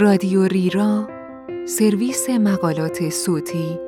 رادیو 0.00 0.42
ریرا 0.42 1.08
سرویس 1.68 2.30
مقالات 2.30 3.10
صوتی 3.10 3.78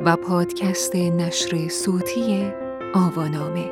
و 0.00 0.16
پادکست 0.16 0.96
نشر 0.96 1.68
صوتی 1.68 2.50
آوانامه 2.94 3.70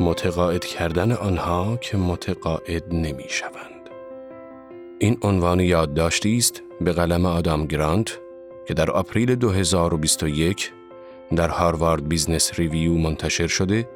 متقاعد 0.00 0.64
کردن 0.64 1.12
آنها 1.12 1.76
که 1.76 1.96
متقاعد 1.96 2.94
نمی 2.94 3.26
شوند. 3.28 3.90
این 4.98 5.18
عنوان 5.22 5.60
یادداشتی 5.60 6.36
است 6.36 6.62
به 6.80 6.92
قلم 6.92 7.26
آدام 7.26 7.66
گرانت 7.66 8.21
که 8.72 8.76
در 8.76 8.90
April 8.90 9.34
2021 9.34 10.72
در 11.36 11.48
Harvard 11.48 12.08
Business 12.08 12.58
Review 12.58 12.94
منتشر 12.94 13.46
شده 13.46 13.88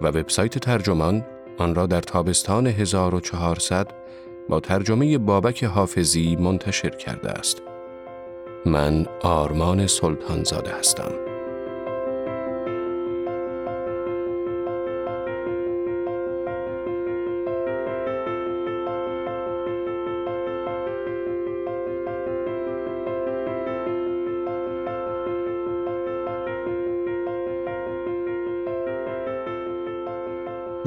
و 0.00 0.06
وبسایت 0.06 0.58
ترجمان 0.58 1.24
آن 1.58 1.74
را 1.74 1.86
در 1.86 2.00
تابستان 2.00 2.66
1400 2.66 3.90
با 4.48 4.60
ترجمه 4.60 5.18
بابک 5.18 5.64
حافظی 5.64 6.36
منتشر 6.36 6.90
کرده 6.90 7.30
است. 7.30 7.62
من 8.66 9.06
آرمان 9.22 9.86
سلطانزاده 9.86 10.70
هستم. 10.78 11.27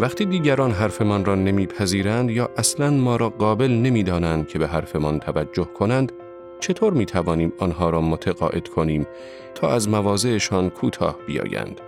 وقتی 0.02 0.26
دیگران 0.26 0.72
حرفمان 0.72 1.26
را 1.26 1.36
نمیپذیرند 1.36 2.30
یا 2.32 2.50
اصلا 2.58 2.90
ما 2.90 3.16
را 3.16 3.30
قابل 3.30 3.72
نمی‌دانند 3.72 4.48
که 4.48 4.60
به 4.60 4.68
حرفمان 4.68 5.20
توجه 5.20 5.66
کنند 5.66 6.12
چطور 6.60 6.94
می 6.94 7.06
توانیم 7.06 7.54
آنها 7.60 7.90
را 7.90 8.02
متقاعد 8.02 8.68
کنیم 8.68 9.08
تا 9.56 9.70
از 9.70 9.90
مواضعشان 9.90 10.70
کوتاه 10.70 11.18
بیایند؟ 11.28 11.82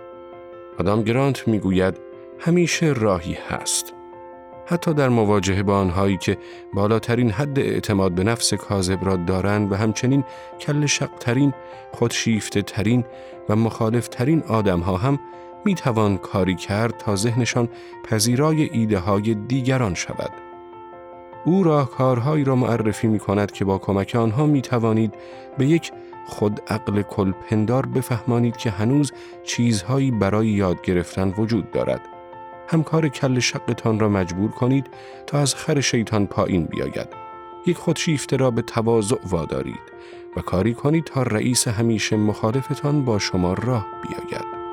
آدم 0.78 1.02
گرانت 1.02 1.48
می‌گوید 1.48 2.00
همیشه 2.38 2.86
راهی 2.86 3.38
هست. 3.48 3.94
حتی 4.66 4.94
در 4.94 5.08
مواجهه 5.08 5.62
با 5.62 5.78
آنهایی 5.78 6.16
که 6.16 6.38
بالاترین 6.74 7.30
حد 7.30 7.58
اعتماد 7.58 8.12
به 8.12 8.24
نفس 8.24 8.54
کاذب 8.54 9.04
را 9.04 9.16
دارند 9.16 9.72
و 9.72 9.74
همچنین 9.74 10.24
کل 10.60 10.86
شقترین، 10.86 11.54
خودشیفته 11.92 12.62
ترین 12.62 13.04
و 13.48 13.56
مخالف 13.56 14.08
ترین 14.08 14.42
آدم 14.42 14.80
ها 14.80 14.96
هم 14.96 15.18
می 15.64 15.74
توان 15.74 16.18
کاری 16.18 16.54
کرد 16.54 16.96
تا 16.98 17.16
ذهنشان 17.16 17.68
پذیرای 18.04 18.68
ایده 18.72 18.98
های 18.98 19.34
دیگران 19.34 19.94
شود. 19.94 20.30
او 21.44 21.64
راهکارهایی 21.64 22.44
را 22.44 22.56
معرفی 22.56 23.06
می 23.06 23.18
کند 23.18 23.52
که 23.52 23.64
با 23.64 23.78
کمک 23.78 24.14
آنها 24.14 24.46
می 24.46 24.62
توانید 24.62 25.14
به 25.58 25.66
یک 25.66 25.92
خود 26.26 26.60
عقل 26.68 27.02
کلپندار 27.02 27.86
بفهمانید 27.86 28.56
که 28.56 28.70
هنوز 28.70 29.12
چیزهایی 29.44 30.10
برای 30.10 30.48
یاد 30.48 30.82
گرفتن 30.82 31.34
وجود 31.38 31.70
دارد. 31.70 32.00
همکار 32.68 33.08
کل 33.08 33.38
شقتان 33.38 34.00
را 34.00 34.08
مجبور 34.08 34.50
کنید 34.50 34.86
تا 35.26 35.38
از 35.38 35.54
خر 35.54 35.80
شیطان 35.80 36.26
پایین 36.26 36.64
بیاید. 36.64 37.08
یک 37.66 37.76
خودشیفته 37.76 38.36
را 38.36 38.50
به 38.50 38.62
تواضع 38.62 39.16
وادارید 39.30 39.92
و 40.36 40.40
کاری 40.40 40.74
کنید 40.74 41.04
تا 41.04 41.22
رئیس 41.22 41.68
همیشه 41.68 42.16
مخالفتان 42.16 43.04
با 43.04 43.18
شما 43.18 43.52
راه 43.52 43.86
بیاید. 44.02 44.63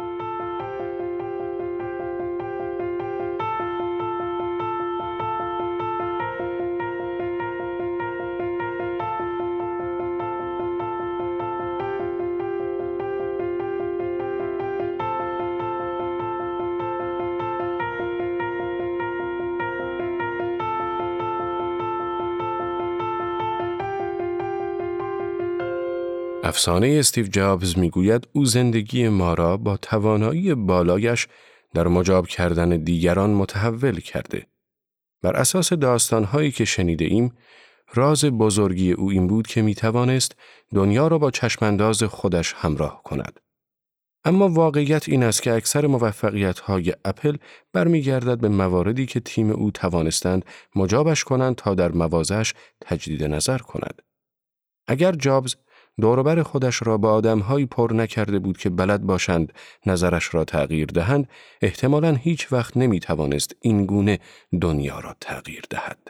افسانه 26.61 26.87
استیو 26.99 27.27
جابز 27.27 27.77
می‌گوید 27.77 28.27
او 28.33 28.45
زندگی 28.45 29.09
ما 29.09 29.33
را 29.33 29.57
با 29.57 29.77
توانایی 29.77 30.55
بالایش 30.55 31.27
در 31.73 31.87
مجاب 31.87 32.27
کردن 32.27 32.69
دیگران 32.69 33.29
متحول 33.29 33.99
کرده. 33.99 34.47
بر 35.21 35.35
اساس 35.35 35.73
داستانهایی 35.73 36.51
که 36.51 36.65
شنیده 36.65 37.05
ایم، 37.05 37.33
راز 37.93 38.25
بزرگی 38.25 38.91
او 38.91 39.09
این 39.09 39.27
بود 39.27 39.47
که 39.47 39.61
می 39.61 39.75
توانست 39.75 40.35
دنیا 40.73 41.07
را 41.07 41.17
با 41.17 41.31
چشمانداز 41.31 42.03
خودش 42.03 42.53
همراه 42.57 43.03
کند. 43.03 43.39
اما 44.25 44.49
واقعیت 44.49 45.09
این 45.09 45.23
است 45.23 45.41
که 45.41 45.53
اکثر 45.53 45.87
موفقیت 45.87 46.59
های 46.59 46.93
اپل 47.05 47.37
برمیگردد 47.73 48.37
به 48.37 48.49
مواردی 48.49 49.05
که 49.05 49.19
تیم 49.19 49.49
او 49.49 49.71
توانستند 49.71 50.45
مجابش 50.75 51.23
کنند 51.23 51.55
تا 51.55 51.75
در 51.75 51.91
موازش 51.91 52.53
تجدید 52.81 53.23
نظر 53.23 53.57
کند. 53.57 54.01
اگر 54.87 55.11
جابز 55.11 55.55
دوروبر 55.99 56.43
خودش 56.43 56.79
را 56.87 56.97
با 56.97 57.11
آدمهایی 57.11 57.65
پر 57.65 57.93
نکرده 57.93 58.39
بود 58.39 58.57
که 58.57 58.69
بلد 58.69 59.01
باشند 59.01 59.53
نظرش 59.85 60.33
را 60.33 60.45
تغییر 60.45 60.85
دهند، 60.85 61.29
احتمالا 61.61 62.15
هیچ 62.15 62.53
وقت 62.53 62.77
نمی 62.77 62.99
توانست 62.99 63.55
این 63.61 63.85
گونه 63.85 64.19
دنیا 64.61 64.99
را 64.99 65.15
تغییر 65.19 65.63
دهد. 65.69 66.07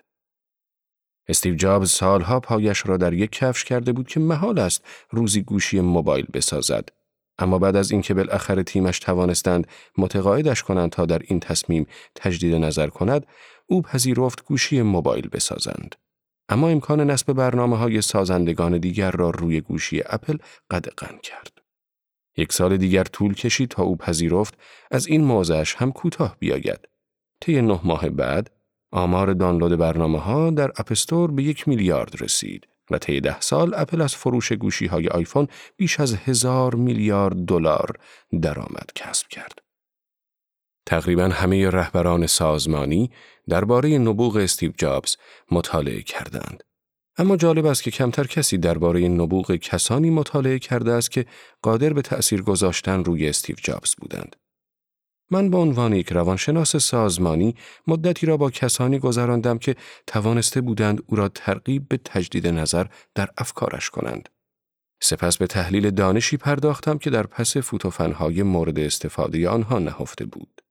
استیو 1.28 1.56
جابز 1.56 1.92
سالها 1.92 2.40
پایش 2.40 2.86
را 2.86 2.98
در 2.98 3.14
یک 3.14 3.32
کفش 3.32 3.64
کرده 3.64 3.92
بود 3.92 4.08
که 4.08 4.20
محال 4.20 4.60
است 4.60 4.86
روزی 5.10 5.42
گوشی 5.42 5.80
موبایل 5.80 6.26
بسازد. 6.34 6.90
اما 7.40 7.60
بعد 7.60 7.76
از 7.76 7.92
اینکه 7.92 8.14
بالاخره 8.14 8.64
تیمش 8.64 9.00
توانستند 9.00 9.68
متقاعدش 9.98 10.64
کنند 10.64 10.90
تا 10.90 11.06
در 11.06 11.22
این 11.26 11.40
تصمیم 11.40 11.88
تجدید 12.16 12.56
نظر 12.56 12.88
کند، 12.88 13.26
او 13.68 13.82
پذیرفت 13.82 14.46
گوشی 14.46 14.82
موبایل 14.82 15.30
بسازند. 15.30 15.96
اما 16.52 16.70
امکان 16.70 17.02
نصب 17.02 17.34
برنامه 17.34 17.78
های 17.78 18.02
سازندگان 18.02 18.78
دیگر 18.78 19.12
را 19.12 19.30
روی 19.30 19.62
گوشی 19.62 20.02
اپل 20.06 20.38
قدغن 20.72 21.18
کرد. 21.24 21.58
یک 22.38 22.54
سال 22.54 22.78
دیگر 22.78 23.04
طول 23.04 23.34
کشید 23.34 23.70
تا 23.70 23.84
او 23.84 23.98
پذیرفت 23.98 24.58
از 24.92 25.08
این 25.08 25.24
موضعش 25.24 25.76
هم 25.76 25.92
کوتاه 25.92 26.36
بیاید. 26.40 26.88
طی 27.42 27.62
نه 27.62 27.80
ماه 27.84 28.10
بعد 28.10 28.52
آمار 28.92 29.34
دانلود 29.34 29.76
برنامه 29.76 30.20
ها 30.20 30.50
در 30.50 30.72
اپستور 30.78 31.32
به 31.32 31.44
یک 31.44 31.68
میلیارد 31.68 32.22
رسید 32.22 32.68
و 32.92 32.98
طی 32.98 33.22
ده 33.22 33.42
سال 33.42 33.74
اپل 33.76 34.02
از 34.02 34.16
فروش 34.16 34.52
گوشی 34.54 34.86
های 34.86 35.08
آیفون 35.08 35.48
بیش 35.78 36.00
از 36.00 36.16
هزار 36.16 36.76
میلیارد 36.76 37.46
دلار 37.46 38.00
درآمد 38.42 38.92
کسب 38.96 39.28
کرد. 39.28 39.71
تقریبا 40.92 41.28
همه 41.28 41.70
رهبران 41.70 42.28
سازمانی 42.28 43.12
درباره 43.50 43.98
نبوغ 43.98 44.36
استیو 44.36 44.72
جابز 44.78 45.18
مطالعه 45.52 46.02
کردند. 46.02 46.64
اما 47.18 47.38
جالب 47.38 47.66
است 47.66 47.84
که 47.84 47.92
کمتر 47.92 48.24
کسی 48.28 48.58
درباره 48.58 49.08
نبوغ 49.08 49.56
کسانی 49.56 50.10
مطالعه 50.10 50.60
کرده 50.60 50.92
است 50.92 51.12
که 51.12 51.26
قادر 51.62 51.94
به 51.94 52.02
تأثیر 52.02 52.42
گذاشتن 52.42 53.04
روی 53.04 53.30
استیو 53.30 53.56
جابز 53.64 53.96
بودند. 53.96 54.36
من 55.30 55.50
به 55.50 55.58
عنوان 55.58 55.94
یک 55.94 56.12
روانشناس 56.12 56.76
سازمانی 56.76 57.56
مدتی 57.88 58.26
را 58.26 58.38
با 58.38 58.50
کسانی 58.50 59.00
گذراندم 59.00 59.58
که 59.58 59.76
توانسته 60.08 60.62
بودند 60.62 61.04
او 61.08 61.16
را 61.16 61.30
ترغیب 61.30 61.88
به 61.88 61.98
تجدید 62.06 62.48
نظر 62.48 62.86
در 63.16 63.30
افکارش 63.38 63.90
کنند. 63.90 64.30
سپس 65.02 65.38
به 65.38 65.48
تحلیل 65.48 65.90
دانشی 65.90 66.38
پرداختم 66.38 66.98
که 66.98 67.10
در 67.10 67.24
پس 67.24 67.58
فوتوفنهای 67.58 68.44
مورد 68.44 68.80
استفاده 68.80 69.50
آنها 69.50 69.80
نهفته 69.80 70.26
بود. 70.26 70.62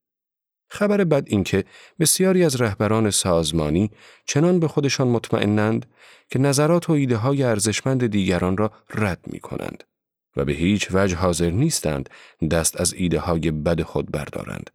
خبر 0.70 1.04
بد 1.04 1.24
اینکه 1.26 1.64
بسیاری 2.00 2.44
از 2.44 2.60
رهبران 2.60 3.10
سازمانی 3.10 3.90
چنان 4.26 4.60
به 4.60 4.68
خودشان 4.68 5.08
مطمئنند 5.08 5.86
که 6.28 6.38
نظرات 6.38 6.90
و 6.90 6.92
ایده 6.92 7.16
های 7.16 7.42
ارزشمند 7.42 8.06
دیگران 8.06 8.56
را 8.56 8.72
رد 8.94 9.20
می 9.26 9.40
کنند 9.40 9.84
و 10.36 10.44
به 10.44 10.52
هیچ 10.52 10.88
وجه 10.92 11.16
حاضر 11.16 11.50
نیستند 11.50 12.10
دست 12.50 12.80
از 12.80 12.94
ایده 12.94 13.18
های 13.18 13.50
بد 13.50 13.82
خود 13.82 14.10
بردارند. 14.10 14.70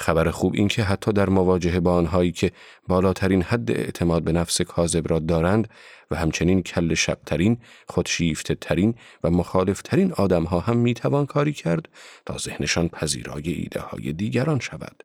خبر 0.00 0.30
خوب 0.30 0.54
این 0.54 0.68
که 0.68 0.82
حتی 0.82 1.12
در 1.12 1.28
مواجهه 1.28 1.80
با 1.80 1.94
آنهایی 1.94 2.32
که 2.32 2.52
بالاترین 2.88 3.42
حد 3.42 3.70
اعتماد 3.70 4.22
به 4.22 4.32
نفس 4.32 4.62
کاذب 4.62 5.08
را 5.08 5.18
دارند 5.18 5.68
و 6.10 6.16
همچنین 6.16 6.62
کل 6.62 6.94
شقترین، 6.94 7.58
خودشیفته 7.88 8.54
ترین 8.54 8.94
و 9.24 9.30
مخالف 9.30 9.82
ترین 9.82 10.12
آدم 10.12 10.44
ها 10.44 10.60
هم 10.60 10.76
می 10.76 10.94
توان 10.94 11.26
کاری 11.26 11.52
کرد 11.52 11.88
تا 12.26 12.38
ذهنشان 12.38 12.88
پذیرای 12.88 13.52
ایده 13.52 13.80
های 13.80 14.12
دیگران 14.12 14.58
شود. 14.58 15.02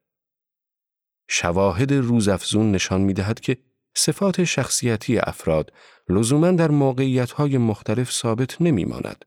شواهد 1.27 1.93
روزافزون 1.93 2.71
نشان 2.71 3.01
می 3.01 3.13
دهد 3.13 3.39
که 3.39 3.57
صفات 3.95 4.43
شخصیتی 4.43 5.17
افراد 5.17 5.73
لزوما 6.09 6.51
در 6.51 6.71
موقعیت 6.71 7.31
های 7.31 7.57
مختلف 7.57 8.11
ثابت 8.11 8.61
نمی 8.61 8.85
ماند. 8.85 9.25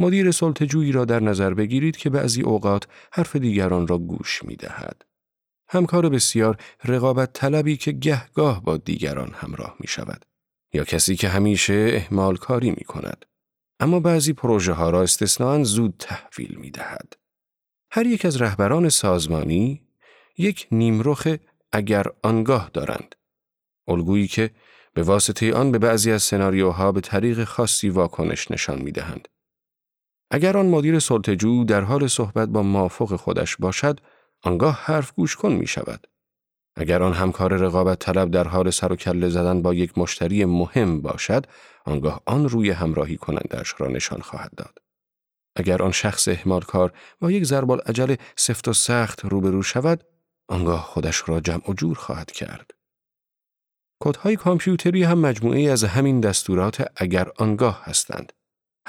مدیر 0.00 0.30
سلطجویی 0.30 0.92
را 0.92 1.04
در 1.04 1.20
نظر 1.20 1.54
بگیرید 1.54 1.96
که 1.96 2.10
بعضی 2.10 2.42
اوقات 2.42 2.86
حرف 3.12 3.36
دیگران 3.36 3.86
را 3.86 3.98
گوش 3.98 4.44
می 4.44 4.56
دهد. 4.56 5.02
همکار 5.68 6.08
بسیار 6.08 6.56
رقابت 6.84 7.32
طلبی 7.32 7.76
که 7.76 7.92
گهگاه 7.92 8.62
با 8.62 8.76
دیگران 8.76 9.30
همراه 9.34 9.76
می 9.80 9.86
شود. 9.86 10.24
یا 10.72 10.84
کسی 10.84 11.16
که 11.16 11.28
همیشه 11.28 11.90
احمال 11.92 12.36
کاری 12.36 12.70
می 12.70 12.84
کند. 12.84 13.26
اما 13.80 14.00
بعضی 14.00 14.32
پروژه 14.32 14.72
ها 14.72 14.90
را 14.90 15.02
استثنان 15.02 15.64
زود 15.64 15.94
تحویل 15.98 16.54
می 16.54 16.70
دهد. 16.70 17.16
هر 17.90 18.06
یک 18.06 18.24
از 18.24 18.42
رهبران 18.42 18.88
سازمانی 18.88 19.82
یک 20.38 20.68
نیمرخ 20.72 21.36
اگر 21.72 22.06
آنگاه 22.22 22.70
دارند. 22.74 23.14
الگویی 23.88 24.26
که 24.26 24.50
به 24.94 25.02
واسطه 25.02 25.54
آن 25.54 25.72
به 25.72 25.78
بعضی 25.78 26.12
از 26.12 26.22
سناریوها 26.22 26.92
به 26.92 27.00
طریق 27.00 27.44
خاصی 27.44 27.88
واکنش 27.88 28.50
نشان 28.50 28.82
می 28.82 28.92
دهند. 28.92 29.28
اگر 30.30 30.56
آن 30.56 30.66
مدیر 30.66 30.98
سلطجو 30.98 31.64
در 31.64 31.80
حال 31.80 32.06
صحبت 32.06 32.48
با 32.48 32.62
مافوق 32.62 33.16
خودش 33.16 33.56
باشد، 33.56 34.00
آنگاه 34.42 34.80
حرف 34.82 35.12
گوش 35.12 35.36
کن 35.36 35.52
می 35.52 35.66
شود. 35.66 36.06
اگر 36.76 37.02
آن 37.02 37.12
همکار 37.12 37.56
رقابت 37.56 37.98
طلب 37.98 38.30
در 38.30 38.48
حال 38.48 38.70
سر 38.70 38.92
و 38.92 38.96
کله 38.96 39.28
زدن 39.28 39.62
با 39.62 39.74
یک 39.74 39.98
مشتری 39.98 40.44
مهم 40.44 41.00
باشد، 41.02 41.46
آنگاه 41.84 42.22
آن 42.26 42.48
روی 42.48 42.70
همراهی 42.70 43.16
کنندش 43.16 43.74
را 43.78 43.88
نشان 43.88 44.20
خواهد 44.20 44.54
داد. 44.56 44.78
اگر 45.56 45.82
آن 45.82 45.92
شخص 45.92 46.28
احمال 46.28 46.60
کار 46.60 46.92
با 47.20 47.30
یک 47.30 47.44
ضربال 47.44 47.80
عجل 47.80 48.14
سفت 48.36 48.68
و 48.68 48.72
سخت 48.72 49.24
روبرو 49.24 49.62
شود، 49.62 50.04
آنگاه 50.48 50.82
خودش 50.82 51.28
را 51.28 51.40
جمع 51.40 51.70
و 51.70 51.74
جور 51.74 51.96
خواهد 51.96 52.30
کرد. 52.30 52.70
کودهای 54.00 54.36
کامپیوتری 54.36 55.04
هم 55.04 55.18
مجموعه 55.18 55.70
از 55.70 55.84
همین 55.84 56.20
دستورات 56.20 56.86
اگر 56.96 57.28
آنگاه 57.36 57.82
هستند. 57.84 58.32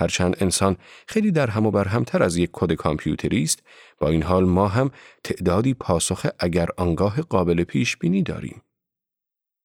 هرچند 0.02 0.38
انسان 0.40 0.78
خیلی 1.08 1.32
در 1.32 1.50
هم 1.50 1.66
و 1.66 1.72
بر 1.72 1.88
همتر 1.88 2.24
از 2.24 2.38
یک 2.38 2.50
کد 2.54 2.74
کامپیوتری 2.74 3.44
است، 3.44 3.64
با 4.00 4.10
این 4.10 4.24
حال 4.24 4.46
ما 4.46 4.68
هم 4.68 4.92
تعدادی 5.24 5.74
پاسخ 5.74 6.28
اگر 6.40 6.68
آنگاه 6.78 7.22
قابل 7.22 7.64
پیش 7.64 7.98
بینی 7.98 8.24
داریم. 8.24 8.62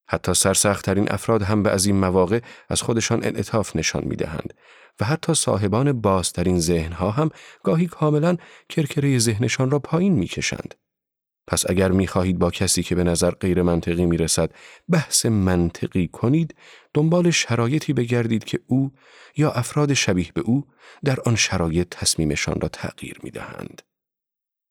حتی 0.09 0.33
سرسختترین 0.33 1.11
افراد 1.11 1.41
هم 1.41 1.63
به 1.63 1.69
از 1.69 1.85
این 1.85 1.95
مواقع 1.95 2.39
از 2.69 2.81
خودشان 2.81 3.19
انعطاف 3.23 3.75
نشان 3.75 4.03
می 4.05 4.15
دهند 4.15 4.53
و 4.99 5.05
حتی 5.05 5.33
صاحبان 5.33 6.01
بازترین 6.01 6.59
ذهنها 6.59 7.11
هم 7.11 7.29
گاهی 7.63 7.87
کاملا 7.87 8.37
کرکره 8.69 9.19
ذهنشان 9.19 9.71
را 9.71 9.79
پایین 9.79 10.13
می 10.13 10.27
کشند. 10.27 10.75
پس 11.47 11.69
اگر 11.69 11.91
می 11.91 12.07
خواهید 12.07 12.39
با 12.39 12.51
کسی 12.51 12.83
که 12.83 12.95
به 12.95 13.03
نظر 13.03 13.31
غیر 13.31 13.61
منطقی 13.61 14.05
می 14.05 14.17
رسد 14.17 14.51
بحث 14.89 15.25
منطقی 15.25 16.07
کنید 16.07 16.55
دنبال 16.93 17.31
شرایطی 17.31 17.93
بگردید 17.93 18.43
که 18.43 18.59
او 18.67 18.91
یا 19.37 19.51
افراد 19.51 19.93
شبیه 19.93 20.31
به 20.33 20.41
او 20.41 20.65
در 21.03 21.19
آن 21.25 21.35
شرایط 21.35 21.87
تصمیمشان 21.89 22.61
را 22.61 22.67
تغییر 22.67 23.19
می 23.23 23.31
دهند. 23.31 23.81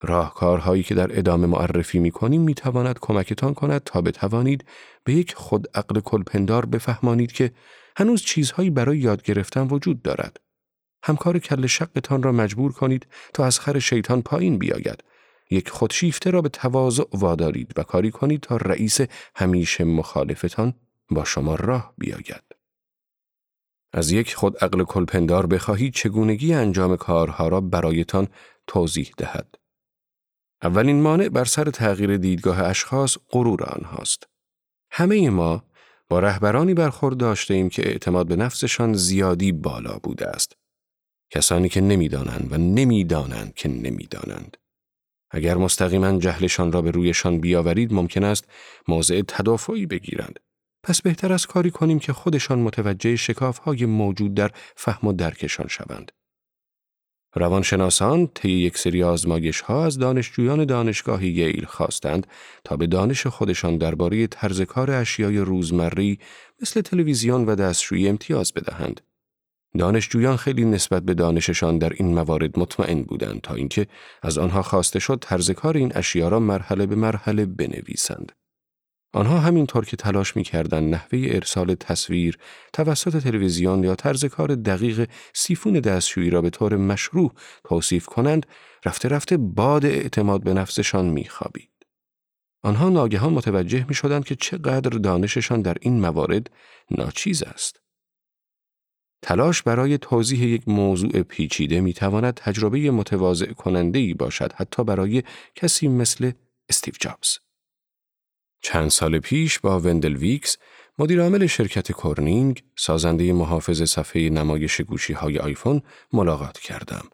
راهکارهایی 0.02 0.82
که 0.82 0.94
در 0.94 1.19
ادامه 1.19 1.46
معرفی 1.46 1.99
می 1.99 2.11
کنیم 2.11 2.55
کمکتان 3.00 3.55
کند 3.55 3.81
تا 3.84 4.00
بتوانید 4.00 4.64
به 5.05 5.12
یک 5.12 5.34
خود 5.34 5.69
عقل 5.75 6.00
کلپندار 6.00 6.67
بفهمانید 6.67 7.32
که 7.32 7.52
هنوز 7.96 8.23
چیزهایی 8.23 8.70
برای 8.70 8.99
یاد 8.99 9.23
گرفتن 9.23 9.67
وجود 9.67 10.02
دارد. 10.02 10.40
همکار 11.05 11.38
کل 11.38 11.67
شقتان 11.67 12.23
را 12.23 12.32
مجبور 12.32 12.73
کنید 12.73 13.06
تا 13.34 13.44
از 13.44 13.61
خر 13.61 13.78
شیطان 13.78 14.23
پایین 14.23 14.58
بیاید. 14.58 15.05
یک 15.50 15.69
خودشیفته 15.70 16.31
را 16.31 16.43
به 16.43 16.48
تواضع 16.48 17.04
وادارید 17.12 17.72
و 17.76 17.82
کاری 17.82 18.10
کنید 18.10 18.40
تا 18.40 18.56
رئیس 18.56 19.00
همیشه 19.34 19.84
مخالفتان 19.84 20.75
با 21.10 21.25
شما 21.25 21.54
راه 21.54 21.94
بیاید. 21.98 22.44
از 23.93 24.10
یک 24.10 24.34
خود 24.34 24.64
عقل 24.64 24.84
کلپندار 24.84 25.46
بخواهید 25.46 25.94
چگونگی 25.94 26.54
انجام 26.54 26.96
کارها 26.96 27.48
را 27.48 27.60
برایتان 27.60 28.28
توضیح 28.66 29.10
دهد. 29.19 29.54
اولین 30.62 31.02
مانع 31.02 31.28
بر 31.28 31.44
سر 31.44 31.70
تغییر 31.70 32.16
دیدگاه 32.16 32.62
اشخاص 32.62 33.16
غرور 33.31 33.64
آنهاست. 33.64 34.28
همه 34.90 35.31
ما 35.31 35.64
با 36.08 36.20
رهبرانی 36.20 36.75
برخورد 36.75 37.16
داشته 37.16 37.54
ایم 37.54 37.69
که 37.69 37.88
اعتماد 37.88 38.28
به 38.28 38.37
نفسشان 38.37 38.94
زیادی 38.94 39.52
بالا 39.52 39.99
بوده 40.02 40.26
است. 40.26 40.56
کسانی 41.31 41.69
که 41.69 41.81
نمی‌دانند 41.81 42.52
و 42.52 42.56
نمی‌دانند 42.56 43.54
که 43.54 43.69
نمی‌دانند. 43.69 44.56
اگر 45.31 45.56
مستقیما 45.56 46.19
جهلشان 46.19 46.73
را 46.73 46.82
به 46.82 46.90
رویشان 46.90 47.40
بیاورید 47.40 47.93
ممکن 47.93 48.25
است 48.25 48.49
موضع 48.88 49.23
تدافعی 49.28 49.87
بگیرند. 49.87 50.38
پس 50.82 51.02
بهتر 51.02 51.32
از 51.32 51.46
کاری 51.46 51.70
کنیم 51.70 51.99
که 51.99 52.12
خودشان 52.12 52.58
متوجه 52.58 53.17
شکافهای 53.17 53.87
موجود 53.87 54.34
در 54.34 54.50
فهم 54.76 55.08
و 55.08 55.12
درکشان 55.12 55.69
شوند. 55.69 56.12
روانشناسان 57.34 58.26
طی 58.26 58.50
یک 58.50 58.78
سری 58.78 59.02
آزمایش 59.02 59.61
ها 59.61 59.87
از 59.87 59.99
دانشجویان 59.99 60.64
دانشگاه 60.64 61.25
ییل 61.25 61.64
خواستند 61.64 62.26
تا 62.64 62.76
به 62.76 62.87
دانش 62.87 63.26
خودشان 63.26 63.78
درباره 63.78 64.26
طرز 64.26 64.61
کار 64.61 64.90
اشیای 64.90 65.38
روزمره 65.38 66.17
مثل 66.62 66.81
تلویزیون 66.81 67.44
و 67.44 67.55
دستشویی 67.55 68.08
امتیاز 68.08 68.52
بدهند. 68.52 69.00
دانشجویان 69.76 70.37
خیلی 70.37 70.64
نسبت 70.64 71.02
به 71.02 71.14
دانششان 71.14 71.78
در 71.78 71.93
این 71.93 72.14
موارد 72.14 72.58
مطمئن 72.58 73.02
بودند 73.02 73.40
تا 73.40 73.55
اینکه 73.55 73.87
از 74.23 74.38
آنها 74.38 74.62
خواسته 74.62 74.99
شد 74.99 75.19
طرز 75.20 75.50
کار 75.50 75.76
این 75.76 75.93
اشیا 75.94 76.28
را 76.28 76.40
مرحله 76.40 76.87
به 76.87 76.94
مرحله 76.94 77.46
بنویسند. 77.46 78.32
آنها 79.12 79.38
همینطور 79.38 79.84
که 79.84 79.96
تلاش 79.96 80.37
می‌کردند 80.37 80.94
نحوه 80.94 81.19
ارسال 81.23 81.75
تصویر 81.75 82.38
توسط 82.73 83.23
تلویزیون 83.23 83.84
یا 83.84 83.94
طرز 83.94 84.25
کار 84.25 84.55
دقیق 84.55 85.08
سیفون 85.34 85.73
دستشویی 85.73 86.31
را 86.31 86.43
به 86.43 86.50
طور 86.50 86.76
مشروع 86.76 87.32
توصیف 87.64 88.06
کنند 88.06 88.46
رفته 88.84 89.08
رفته 89.08 89.37
باد 89.37 89.87
اعتماد 89.87 90.43
به 90.43 90.55
نفسشان 90.55 91.05
میخوابید. 91.05 91.70
آنها 92.62 92.88
ناگهان 92.88 93.32
متوجه 93.32 93.84
می 93.88 93.94
شدند 93.94 94.25
که 94.25 94.34
چقدر 94.34 94.99
دانششان 94.99 95.62
در 95.62 95.76
این 95.81 96.00
موارد 96.00 96.50
ناچیز 96.90 97.43
است. 97.43 97.85
تلاش 99.26 99.62
برای 99.62 99.99
توضیح 99.99 100.44
یک 100.44 100.69
موضوع 100.69 101.23
پیچیده 101.23 101.81
می 101.81 101.93
تواند 101.93 102.34
تجربه 102.34 102.90
متواضع 102.90 103.52
کننده 103.52 103.99
ای 103.99 104.14
باشد 104.14 104.52
حتی 104.52 104.84
برای 104.84 105.23
کسی 105.55 105.88
مثل 105.88 106.32
استیو 106.69 106.94
جابز. 107.00 107.38
چند 108.62 108.90
سال 108.90 109.18
پیش 109.18 109.59
با 109.59 109.80
وندل 109.80 110.16
ویکس 110.16 110.56
مدیرعامل 110.99 111.47
شرکت 111.47 111.92
کورنینگ 111.92 112.62
سازنده 112.76 113.33
محافظ 113.33 113.83
صفحه 113.83 114.30
نمایش 114.30 114.80
گوشی 114.80 115.12
های 115.12 115.38
آیفون 115.38 115.83
ملاقات 116.12 116.59
کردم. 116.59 117.09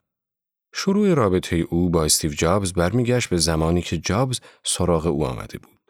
شروع 0.75 1.14
رابطه 1.14 1.57
او 1.57 1.90
با 1.90 2.04
استیو 2.04 2.33
جابز 2.33 2.73
برمیگشت 2.73 3.28
به 3.28 3.37
زمانی 3.37 3.83
که 3.83 3.99
جابز 3.99 4.40
سراغ 4.64 5.07
او 5.07 5.26
آمده 5.26 5.59
بود. 5.59 5.81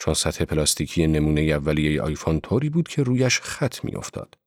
چون 0.00 0.14
سطح 0.14 0.44
پلاستیکی 0.44 1.06
نمونه 1.06 1.40
اولیه 1.40 2.02
آیفون 2.02 2.40
طوری 2.40 2.70
بود 2.70 2.88
که 2.88 3.02
رویش 3.02 3.40
خط 3.40 3.84
میافتاد. 3.84 4.40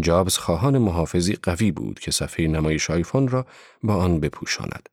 جابز 0.00 0.36
خواهان 0.36 0.78
محافظی 0.78 1.32
قوی 1.32 1.72
بود 1.72 2.00
که 2.00 2.10
صفحه 2.10 2.48
نمایش 2.48 2.90
آیفون 2.90 3.28
را 3.28 3.46
با 3.82 3.94
آن 3.94 4.20
بپوشاند. 4.20 4.88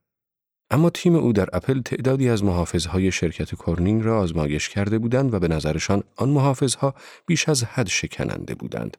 اما 0.70 0.90
تیم 0.90 1.16
او 1.16 1.34
در 1.34 1.50
اپل 1.54 1.82
تعدادی 1.82 2.30
از 2.30 2.44
محافظهای 2.44 3.12
شرکت 3.12 3.56
کورنینگ 3.56 4.04
را 4.04 4.20
آزمایش 4.20 4.70
کرده 4.70 5.00
بودند 5.00 5.34
و 5.34 5.40
به 5.40 5.48
نظرشان 5.48 6.04
آن 6.16 6.30
محافظها 6.30 6.96
بیش 7.26 7.50
از 7.50 7.64
حد 7.64 7.88
شکننده 7.88 8.56
بودند. 8.56 8.98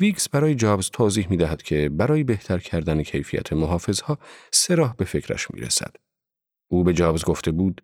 ویکس 0.00 0.28
برای 0.28 0.54
جابز 0.54 0.90
توضیح 0.90 1.26
می 1.30 1.36
دهد 1.36 1.62
که 1.62 1.88
برای 1.88 2.24
بهتر 2.24 2.58
کردن 2.58 3.02
کیفیت 3.02 3.52
محافظها 3.52 4.18
سه 4.52 4.76
به 4.96 5.04
فکرش 5.04 5.50
می 5.50 5.60
رسد. 5.60 5.96
او 6.70 6.84
به 6.84 6.92
جابز 6.92 7.24
گفته 7.24 7.50
بود 7.50 7.82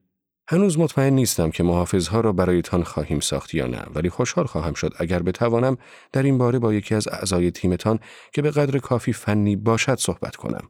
هنوز 0.52 0.78
مطمئن 0.78 1.12
نیستم 1.12 1.50
که 1.50 1.62
محافظها 1.62 2.20
را 2.20 2.32
برایتان 2.32 2.82
خواهیم 2.82 3.20
ساخت 3.20 3.54
یا 3.54 3.66
نه 3.66 3.82
ولی 3.94 4.10
خوشحال 4.10 4.46
خواهم 4.46 4.74
شد 4.74 4.94
اگر 4.98 5.22
بتوانم 5.22 5.76
در 6.12 6.22
این 6.22 6.38
باره 6.38 6.58
با 6.58 6.74
یکی 6.74 6.94
از 6.94 7.08
اعضای 7.08 7.50
تیمتان 7.50 7.98
که 8.32 8.42
به 8.42 8.50
قدر 8.50 8.78
کافی 8.78 9.12
فنی 9.12 9.56
باشد 9.56 9.98
صحبت 9.98 10.36
کنم. 10.36 10.68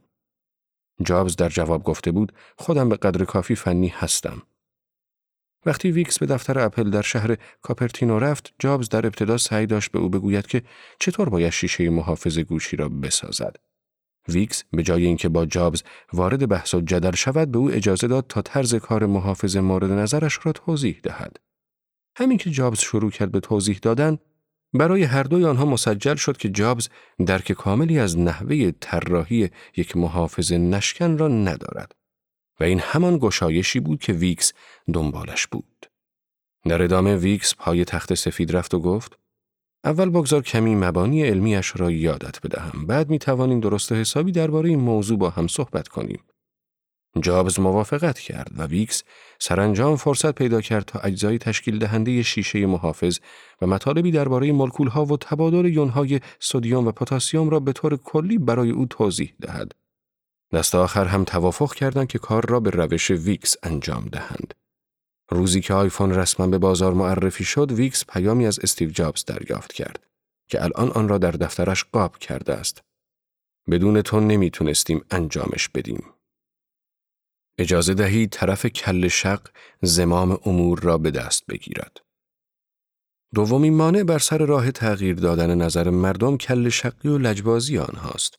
جابز 1.03 1.35
در 1.35 1.49
جواب 1.49 1.83
گفته 1.83 2.11
بود 2.11 2.31
خودم 2.57 2.89
به 2.89 2.95
قدر 2.95 3.25
کافی 3.25 3.55
فنی 3.55 3.87
هستم. 3.87 4.41
وقتی 5.65 5.91
ویکس 5.91 6.19
به 6.19 6.25
دفتر 6.25 6.59
اپل 6.59 6.89
در 6.89 7.01
شهر 7.01 7.37
کاپرتینو 7.61 8.19
رفت، 8.19 8.53
جابز 8.59 8.89
در 8.89 9.05
ابتدا 9.05 9.37
سعی 9.37 9.65
داشت 9.65 9.91
به 9.91 9.99
او 9.99 10.09
بگوید 10.09 10.47
که 10.47 10.63
چطور 10.99 11.29
باید 11.29 11.51
شیشه 11.51 11.89
محافظ 11.89 12.39
گوشی 12.39 12.77
را 12.77 12.89
بسازد. 12.89 13.55
ویکس 14.27 14.63
به 14.71 14.83
جای 14.83 15.05
اینکه 15.05 15.29
با 15.29 15.45
جابز 15.45 15.83
وارد 16.13 16.49
بحث 16.49 16.73
و 16.73 16.81
جدل 16.81 17.15
شود 17.15 17.51
به 17.51 17.57
او 17.57 17.71
اجازه 17.71 18.07
داد 18.07 18.25
تا 18.29 18.41
طرز 18.41 18.75
کار 18.75 19.05
محافظ 19.05 19.57
مورد 19.57 19.91
نظرش 19.91 20.39
را 20.43 20.51
توضیح 20.51 20.99
دهد. 21.03 21.37
همین 22.15 22.37
که 22.37 22.49
جابز 22.49 22.79
شروع 22.79 23.11
کرد 23.11 23.31
به 23.31 23.39
توضیح 23.39 23.79
دادن، 23.81 24.17
برای 24.73 25.03
هر 25.03 25.23
دوی 25.23 25.45
آنها 25.45 25.65
مسجل 25.65 26.15
شد 26.15 26.37
که 26.37 26.49
جابز 26.49 26.89
درک 27.25 27.51
کاملی 27.51 27.99
از 27.99 28.19
نحوه 28.19 28.71
طراحی 28.71 29.49
یک 29.77 29.97
محافظ 29.97 30.51
نشکن 30.51 31.17
را 31.17 31.27
ندارد 31.27 31.95
و 32.59 32.63
این 32.63 32.79
همان 32.79 33.17
گشایشی 33.17 33.79
بود 33.79 33.99
که 33.99 34.13
ویکس 34.13 34.53
دنبالش 34.93 35.47
بود. 35.47 35.85
در 36.65 36.81
ادامه 36.81 37.15
ویکس 37.15 37.55
پای 37.55 37.85
تخت 37.85 38.13
سفید 38.13 38.55
رفت 38.55 38.73
و 38.73 38.79
گفت 38.79 39.17
اول 39.83 40.09
بگذار 40.09 40.41
کمی 40.41 40.75
مبانی 40.75 41.23
علمیش 41.23 41.73
را 41.75 41.91
یادت 41.91 42.41
بدهم. 42.41 42.85
بعد 42.85 43.09
می 43.09 43.19
توانیم 43.19 43.59
درست 43.59 43.91
حسابی 43.91 44.31
درباره 44.31 44.69
این 44.69 44.79
موضوع 44.79 45.17
با 45.17 45.29
هم 45.29 45.47
صحبت 45.47 45.87
کنیم. 45.87 46.19
جابز 47.19 47.59
موافقت 47.59 48.19
کرد 48.19 48.51
و 48.57 48.65
ویکس 48.65 49.03
سرانجام 49.39 49.95
فرصت 49.95 50.35
پیدا 50.35 50.61
کرد 50.61 50.85
تا 50.85 50.99
اجزای 50.99 51.37
تشکیل 51.37 51.79
دهنده 51.79 52.21
شیشه 52.23 52.65
محافظ 52.65 53.19
و 53.61 53.67
مطالبی 53.67 54.11
درباره 54.11 54.53
ها 54.91 55.05
و 55.05 55.17
تبادل 55.17 55.65
یونهای 55.65 56.19
سدیم 56.39 56.87
و 56.87 56.91
پتاسیم 56.91 57.49
را 57.49 57.59
به 57.59 57.73
طور 57.73 57.97
کلی 57.97 58.37
برای 58.37 58.69
او 58.69 58.85
توضیح 58.85 59.33
دهد. 59.41 59.71
دست 60.53 60.75
آخر 60.75 61.05
هم 61.05 61.23
توافق 61.23 61.73
کردند 61.73 62.07
که 62.07 62.19
کار 62.19 62.45
را 62.49 62.59
به 62.59 62.69
روش 62.69 63.11
ویکس 63.11 63.55
انجام 63.63 64.05
دهند. 64.05 64.53
روزی 65.31 65.61
که 65.61 65.73
آیفون 65.73 66.11
رسما 66.11 66.47
به 66.47 66.57
بازار 66.57 66.93
معرفی 66.93 67.43
شد، 67.43 67.71
ویکس 67.71 68.05
پیامی 68.05 68.47
از 68.47 68.59
استیو 68.59 68.89
جابز 68.89 69.25
دریافت 69.25 69.73
کرد 69.73 70.07
که 70.47 70.63
الان 70.63 70.91
آن 70.91 71.09
را 71.09 71.17
در 71.17 71.31
دفترش 71.31 71.83
قاب 71.83 72.17
کرده 72.17 72.53
است. 72.53 72.81
بدون 73.69 74.01
تو 74.01 74.19
نمی‌تونستیم 74.19 75.05
انجامش 75.11 75.69
بدیم. 75.69 76.03
اجازه 77.57 77.93
دهید 77.93 78.29
طرف 78.29 78.65
کل 78.65 79.07
شق 79.07 79.47
زمام 79.81 80.39
امور 80.45 80.79
را 80.79 80.97
به 80.97 81.11
دست 81.11 81.45
بگیرد. 81.45 81.97
دومین 83.35 83.73
مانع 83.73 84.03
بر 84.03 84.19
سر 84.19 84.37
راه 84.37 84.71
تغییر 84.71 85.15
دادن 85.15 85.55
نظر 85.55 85.89
مردم 85.89 86.37
کل 86.37 86.69
شقی 86.69 87.09
و 87.09 87.17
لجبازی 87.17 87.77
آنهاست. 87.77 88.35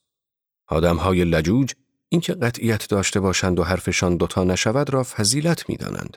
آدمهای 0.68 1.24
لجوج 1.24 1.74
اینکه 2.08 2.34
قطعیت 2.34 2.88
داشته 2.88 3.20
باشند 3.20 3.58
و 3.58 3.64
حرفشان 3.64 4.16
دوتا 4.16 4.44
نشود 4.44 4.90
را 4.90 5.02
فضیلت 5.02 5.68
می 5.68 5.76
دانند. 5.76 6.16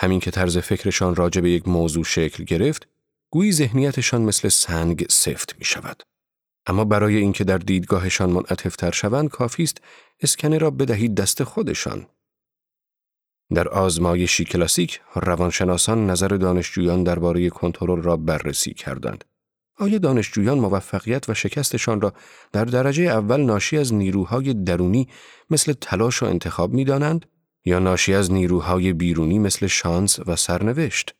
همین 0.00 0.20
که 0.20 0.30
طرز 0.30 0.58
فکرشان 0.58 1.14
راجع 1.14 1.40
به 1.40 1.50
یک 1.50 1.68
موضوع 1.68 2.04
شکل 2.04 2.44
گرفت، 2.44 2.88
گویی 3.30 3.52
ذهنیتشان 3.52 4.22
مثل 4.22 4.48
سنگ 4.48 5.06
سفت 5.10 5.54
می 5.58 5.64
شود. 5.64 6.02
اما 6.66 6.84
برای 6.84 7.16
اینکه 7.16 7.44
در 7.44 7.58
دیدگاهشان 7.58 8.30
منعطفتر 8.30 8.90
شوند 8.90 9.28
کافی 9.28 9.62
است 9.62 9.80
اسکنه 10.20 10.58
را 10.58 10.70
بدهید 10.70 11.14
دست 11.14 11.44
خودشان. 11.44 12.06
در 13.54 13.68
آزمایشی 13.68 14.44
کلاسیک 14.44 15.00
روانشناسان 15.14 16.10
نظر 16.10 16.28
دانشجویان 16.28 17.04
درباره 17.04 17.50
کنترل 17.50 18.02
را 18.02 18.16
بررسی 18.16 18.74
کردند. 18.74 19.24
آیا 19.78 19.98
دانشجویان 19.98 20.58
موفقیت 20.58 21.28
و 21.28 21.34
شکستشان 21.34 22.00
را 22.00 22.12
در 22.52 22.64
درجه 22.64 23.02
اول 23.02 23.40
ناشی 23.40 23.78
از 23.78 23.94
نیروهای 23.94 24.54
درونی 24.54 25.08
مثل 25.50 25.72
تلاش 25.72 26.22
و 26.22 26.26
انتخاب 26.26 26.72
می 26.72 26.84
دانند 26.84 27.26
یا 27.68 27.78
ناشی 27.78 28.14
از 28.14 28.32
نیروهای 28.32 28.92
بیرونی 28.92 29.38
مثل 29.38 29.66
شانس 29.66 30.18
و 30.26 30.36
سرنوشت؟ 30.36 31.14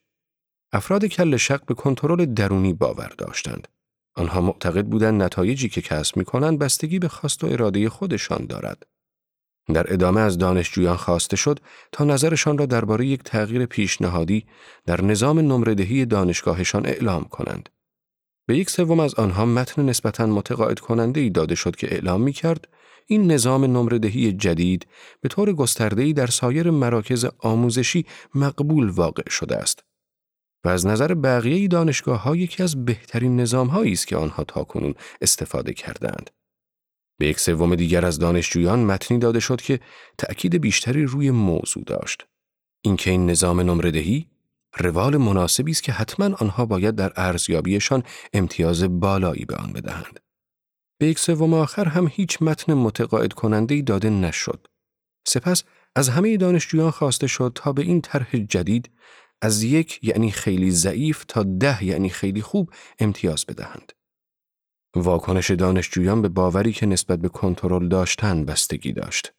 افراد 0.73 1.05
کل 1.05 1.37
شق 1.37 1.65
به 1.65 1.75
کنترل 1.75 2.25
درونی 2.25 2.73
باور 2.73 3.13
داشتند. 3.19 3.69
آنها 4.15 4.41
معتقد 4.41 4.87
بودند 4.87 5.23
نتایجی 5.23 5.69
که 5.69 5.81
کسب 5.83 6.17
می 6.17 6.25
کنند 6.25 6.59
بستگی 6.59 6.99
به 6.99 7.09
خواست 7.09 7.45
و 7.45 7.47
اراده 7.47 7.89
خودشان 7.89 8.47
دارد. 8.47 8.87
در 9.75 9.93
ادامه 9.93 10.21
از 10.21 10.39
دانشجویان 10.39 10.97
خواسته 10.97 11.37
شد 11.37 11.61
تا 11.93 12.05
نظرشان 12.05 12.59
را 12.59 12.67
درباره 12.67 13.07
یک 13.07 13.23
تغییر 13.23 13.67
پیشنهادی 13.67 14.47
در 14.87 15.05
نظام 15.05 15.39
نمردهی 15.39 16.07
دانشگاهشان 16.07 16.87
اعلام 16.87 17.25
کنند. 17.25 17.69
به 18.47 18.59
یک 18.59 18.71
سوم 18.71 19.01
از 19.01 19.15
آنها 19.15 19.45
متن 19.45 19.89
نسبتاً 19.89 20.27
متقاعد 20.27 20.79
کننده 20.79 21.21
ای 21.21 21.31
داده 21.31 21.55
شد 21.55 21.77
که 21.77 21.95
اعلام 21.95 22.23
می 22.23 22.33
کرد 22.33 22.69
این 23.11 23.33
نظام 23.33 23.65
نمردهی 23.65 24.33
جدید 24.33 24.87
به 25.21 25.29
طور 25.29 25.53
گسترده‌ای 25.53 26.13
در 26.13 26.27
سایر 26.27 26.71
مراکز 26.71 27.27
آموزشی 27.39 28.07
مقبول 28.35 28.89
واقع 28.89 29.31
شده 29.31 29.57
است 29.57 29.85
و 30.65 30.69
از 30.69 30.87
نظر 30.87 31.15
بقیه 31.15 31.69
دانشگاه 31.69 32.23
ها 32.23 32.37
یکی 32.37 32.63
از 32.63 32.85
بهترین 32.85 33.41
نظام 33.41 33.67
هایی 33.67 33.93
است 33.93 34.07
که 34.07 34.17
آنها 34.17 34.45
تاکنون 34.45 34.95
استفاده 35.21 35.73
کردند. 35.73 36.31
به 37.19 37.27
یک 37.27 37.41
سوم 37.41 37.75
دیگر 37.75 38.05
از 38.05 38.19
دانشجویان 38.19 38.85
متنی 38.85 39.19
داده 39.19 39.41
شد 39.41 39.61
که 39.61 39.81
تأکید 40.19 40.55
بیشتری 40.55 41.05
روی 41.05 41.31
موضوع 41.31 41.85
داشت. 41.85 42.27
اینکه 42.83 43.11
این 43.11 43.31
نظام 43.31 43.61
نمردهی 43.61 44.27
روال 44.77 45.17
مناسبی 45.17 45.71
است 45.71 45.83
که 45.83 45.93
حتما 45.93 46.37
آنها 46.37 46.67
باید 46.67 46.95
در 46.95 47.13
ارزیابیشان 47.17 48.03
امتیاز 48.33 49.01
بالایی 49.01 49.45
به 49.45 49.57
آن 49.57 49.73
بدهند. 49.73 50.21
به 50.99 51.07
یک 51.07 51.19
سوم 51.19 51.55
آخر 51.55 51.89
هم 51.89 52.09
هیچ 52.13 52.43
متن 52.43 52.75
متقاعد 52.75 53.33
کننده 53.33 53.83
داده 53.83 54.11
نشد. 54.11 54.67
سپس 55.29 55.65
از 55.97 56.09
همه 56.09 56.37
دانشجویان 56.37 56.91
خواسته 56.91 57.27
شد 57.27 57.53
تا 57.55 57.73
به 57.73 57.83
این 57.83 58.01
طرح 58.01 58.37
جدید 58.37 58.91
از 59.43 59.63
یک 59.63 60.01
یعنی 60.03 60.31
خیلی 60.31 60.71
ضعیف 60.71 61.25
تا 61.29 61.43
ده 61.43 61.85
یعنی 61.85 62.09
خیلی 62.09 62.43
خوب 62.43 62.73
امتیاز 62.99 63.47
بدهند. 63.47 63.93
واکنش 64.97 65.51
دانشجویان 65.51 66.23
به 66.23 66.29
باوری 66.29 66.73
که 66.73 66.87
نسبت 66.87 67.19
به 67.19 67.29
کنترل 67.29 67.89
داشتن 67.89 68.45
بستگی 68.45 68.93
داشت. 68.93 69.33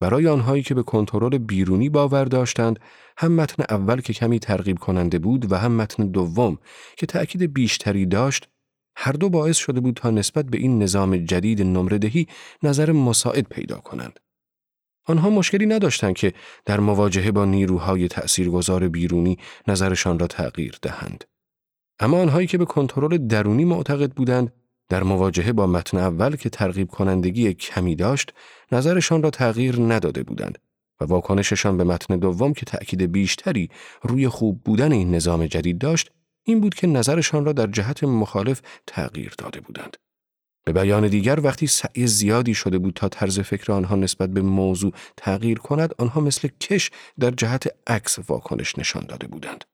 برای 0.00 0.28
آنهایی 0.28 0.62
که 0.62 0.74
به 0.74 0.82
کنترل 0.82 1.38
بیرونی 1.38 1.88
باور 1.88 2.24
داشتند، 2.24 2.80
هم 3.18 3.32
متن 3.32 3.62
اول 3.70 4.00
که 4.00 4.12
کمی 4.12 4.38
ترغیب 4.38 4.78
کننده 4.78 5.18
بود 5.18 5.52
و 5.52 5.56
هم 5.56 5.72
متن 5.72 6.06
دوم 6.06 6.58
که 6.96 7.06
تأکید 7.06 7.52
بیشتری 7.54 8.06
داشت، 8.06 8.48
هر 8.96 9.12
دو 9.12 9.28
باعث 9.28 9.56
شده 9.56 9.80
بود 9.80 9.94
تا 9.94 10.10
نسبت 10.10 10.46
به 10.46 10.58
این 10.58 10.82
نظام 10.82 11.16
جدید 11.16 11.62
نمردهی 11.62 12.26
نظر 12.62 12.92
مساعد 12.92 13.48
پیدا 13.48 13.76
کنند. 13.76 14.20
آنها 15.04 15.30
مشکلی 15.30 15.66
نداشتند 15.66 16.14
که 16.14 16.32
در 16.64 16.80
مواجهه 16.80 17.30
با 17.30 17.44
نیروهای 17.44 18.08
تأثیرگذار 18.08 18.88
بیرونی 18.88 19.38
نظرشان 19.68 20.18
را 20.18 20.26
تغییر 20.26 20.78
دهند. 20.82 21.24
اما 22.00 22.22
آنهایی 22.22 22.46
که 22.46 22.58
به 22.58 22.64
کنترل 22.64 23.18
درونی 23.18 23.64
معتقد 23.64 24.12
بودند 24.12 24.52
در 24.88 25.02
مواجهه 25.02 25.52
با 25.52 25.66
متن 25.66 25.98
اول 25.98 26.36
که 26.36 26.50
ترغیب 26.50 26.90
کنندگی 26.90 27.54
کمی 27.54 27.96
داشت 27.96 28.32
نظرشان 28.72 29.22
را 29.22 29.30
تغییر 29.30 29.80
نداده 29.80 30.22
بودند 30.22 30.58
و 31.00 31.04
واکنششان 31.04 31.76
به 31.76 31.84
متن 31.84 32.16
دوم 32.16 32.52
که 32.52 32.66
تأکید 32.66 33.02
بیشتری 33.02 33.70
روی 34.02 34.28
خوب 34.28 34.62
بودن 34.64 34.92
این 34.92 35.14
نظام 35.14 35.46
جدید 35.46 35.78
داشت 35.78 36.10
این 36.46 36.60
بود 36.60 36.74
که 36.74 36.86
نظرشان 36.86 37.44
را 37.44 37.52
در 37.52 37.66
جهت 37.66 38.04
مخالف 38.04 38.62
تغییر 38.86 39.34
داده 39.38 39.60
بودند. 39.60 39.96
به 40.64 40.72
بیان 40.72 41.08
دیگر 41.08 41.40
وقتی 41.40 41.66
سعی 41.66 42.06
زیادی 42.06 42.54
شده 42.54 42.78
بود 42.78 42.94
تا 42.94 43.08
طرز 43.08 43.40
فکر 43.40 43.72
آنها 43.72 43.96
نسبت 43.96 44.30
به 44.30 44.42
موضوع 44.42 44.92
تغییر 45.16 45.58
کند 45.58 45.94
آنها 45.98 46.20
مثل 46.20 46.48
کش 46.48 46.90
در 47.18 47.30
جهت 47.30 47.66
عکس 47.86 48.18
واکنش 48.28 48.78
نشان 48.78 49.06
داده 49.06 49.26
بودند. 49.26 49.64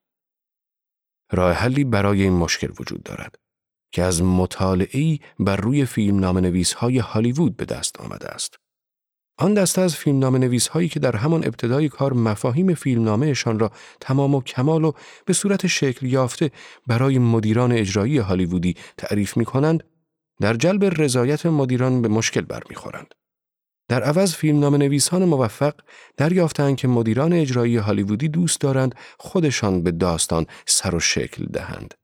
راه 1.32 1.52
حلی 1.52 1.84
برای 1.84 2.22
این 2.22 2.32
مشکل 2.32 2.72
وجود 2.80 3.02
دارد. 3.02 3.38
که 3.92 4.02
از 4.02 4.22
مطالعه‌ای 4.22 5.20
بر 5.38 5.56
روی 5.56 5.84
فیلم 5.84 6.18
نام 6.18 6.38
نویس 6.38 6.72
های 6.72 6.98
هالیوود 6.98 7.56
به 7.56 7.64
دست 7.64 8.00
آمده 8.00 8.28
است. 8.28 8.56
آن 9.42 9.54
دسته 9.54 9.80
از 9.80 9.96
فیلم 9.96 10.18
نام 10.18 10.36
نویس 10.36 10.68
هایی 10.68 10.88
که 10.88 11.00
در 11.00 11.16
همان 11.16 11.44
ابتدای 11.44 11.88
کار 11.88 12.12
مفاهیم 12.12 12.74
فیلم 12.74 13.04
نامهشان 13.04 13.58
را 13.58 13.70
تمام 14.00 14.34
و 14.34 14.40
کمال 14.40 14.84
و 14.84 14.92
به 15.26 15.32
صورت 15.32 15.66
شکل 15.66 16.06
یافته 16.06 16.50
برای 16.86 17.18
مدیران 17.18 17.72
اجرایی 17.72 18.18
هالیوودی 18.18 18.76
تعریف 18.98 19.36
می 19.36 19.44
کنند، 19.44 19.84
در 20.40 20.54
جلب 20.54 20.84
رضایت 20.84 21.46
مدیران 21.46 22.02
به 22.02 22.08
مشکل 22.08 22.40
برمیخورند. 22.40 23.14
در 23.88 24.02
عوض 24.02 24.34
فیلم 24.34 24.60
نام 24.60 24.74
نویسان 24.74 25.24
موفق 25.24 25.74
دریافتند 26.16 26.76
که 26.76 26.88
مدیران 26.88 27.32
اجرایی 27.32 27.76
هالیوودی 27.76 28.28
دوست 28.28 28.60
دارند 28.60 28.94
خودشان 29.18 29.82
به 29.82 29.90
داستان 29.90 30.46
سر 30.66 30.94
و 30.94 31.00
شکل 31.00 31.44
دهند. 31.44 31.94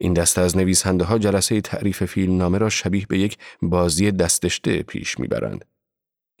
این 0.00 0.12
دسته 0.14 0.40
از 0.40 0.56
نویسنده 0.56 1.04
ها 1.04 1.18
جلسه 1.18 1.60
تعریف 1.60 2.04
فیلم 2.04 2.36
نامه 2.36 2.58
را 2.58 2.68
شبیه 2.68 3.06
به 3.08 3.18
یک 3.18 3.38
بازی 3.62 4.10
دستشته 4.10 4.82
پیش 4.82 5.20
می‌برند. 5.20 5.64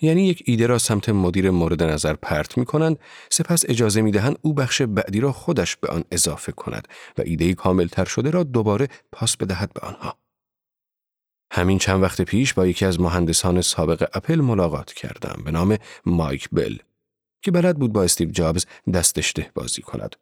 یعنی 0.04 0.26
یک 0.26 0.42
ایده 0.46 0.66
را 0.66 0.78
سمت 0.78 1.08
مدیر 1.08 1.50
مورد 1.50 1.82
نظر 1.82 2.14
پرت 2.14 2.58
می 2.58 2.64
کنند 2.64 2.98
سپس 3.30 3.64
اجازه 3.68 4.02
می 4.02 4.10
دهند 4.10 4.38
او 4.42 4.54
بخش 4.54 4.82
بعدی 4.82 5.20
را 5.20 5.32
خودش 5.32 5.76
به 5.76 5.88
آن 5.88 6.04
اضافه 6.10 6.52
کند 6.52 6.88
و 7.18 7.22
ایده 7.24 7.54
کامل 7.54 7.86
تر 7.86 8.04
شده 8.04 8.30
را 8.30 8.42
دوباره 8.42 8.88
پاس 9.12 9.36
بدهد 9.36 9.72
به 9.72 9.80
آنها. 9.80 10.18
همین 11.52 11.78
چند 11.78 12.02
وقت 12.02 12.22
پیش 12.22 12.54
با 12.54 12.66
یکی 12.66 12.84
از 12.84 13.00
مهندسان 13.00 13.60
سابق 13.60 14.08
اپل 14.14 14.40
ملاقات 14.40 14.92
کردم 14.92 15.42
به 15.44 15.50
نام 15.50 15.78
مایک 16.06 16.48
بل 16.52 16.76
که 17.42 17.50
بلد 17.50 17.78
بود 17.78 17.92
با 17.92 18.02
استیو 18.02 18.30
جابز 18.30 18.66
دستشته 18.94 19.50
بازی 19.54 19.82
کند. 19.82 20.16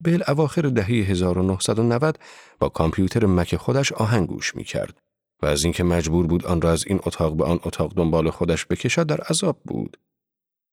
بل 0.00 0.22
اواخر 0.28 0.62
دهه 0.62 0.86
1990 0.86 2.18
با 2.58 2.68
کامپیوتر 2.68 3.26
مک 3.26 3.56
خودش 3.56 3.92
آهنگ 3.92 4.28
گوش 4.28 4.56
می 4.56 4.64
کرد 4.64 5.03
و 5.44 5.46
از 5.46 5.64
اینکه 5.64 5.84
مجبور 5.84 6.26
بود 6.26 6.46
آن 6.46 6.60
را 6.60 6.72
از 6.72 6.86
این 6.86 7.00
اتاق 7.02 7.36
به 7.36 7.44
آن 7.44 7.60
اتاق 7.64 7.94
دنبال 7.94 8.30
خودش 8.30 8.66
بکشد 8.66 9.06
در 9.06 9.20
عذاب 9.20 9.60
بود. 9.64 9.96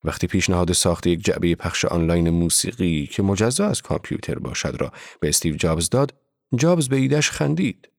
وقتی 0.04 0.28
پیشنهاد 0.28 0.72
ساخت 0.72 1.08
یک 1.08 1.24
جعبه 1.26 1.56
پخش 1.56 1.86
آنلاین 1.86 2.30
موسیقی 2.30 3.08
که 3.08 3.24
مجزا 3.24 3.68
از 3.68 3.82
کامپیوتر 3.82 4.40
باشد 4.40 4.76
را 4.80 4.92
به 5.20 5.30
استیو 5.30 5.56
جابز 5.56 5.90
داد، 5.90 6.14
جابز 6.56 6.90
به 6.90 6.96
ایدش 6.96 7.32
خندید. 7.32 7.90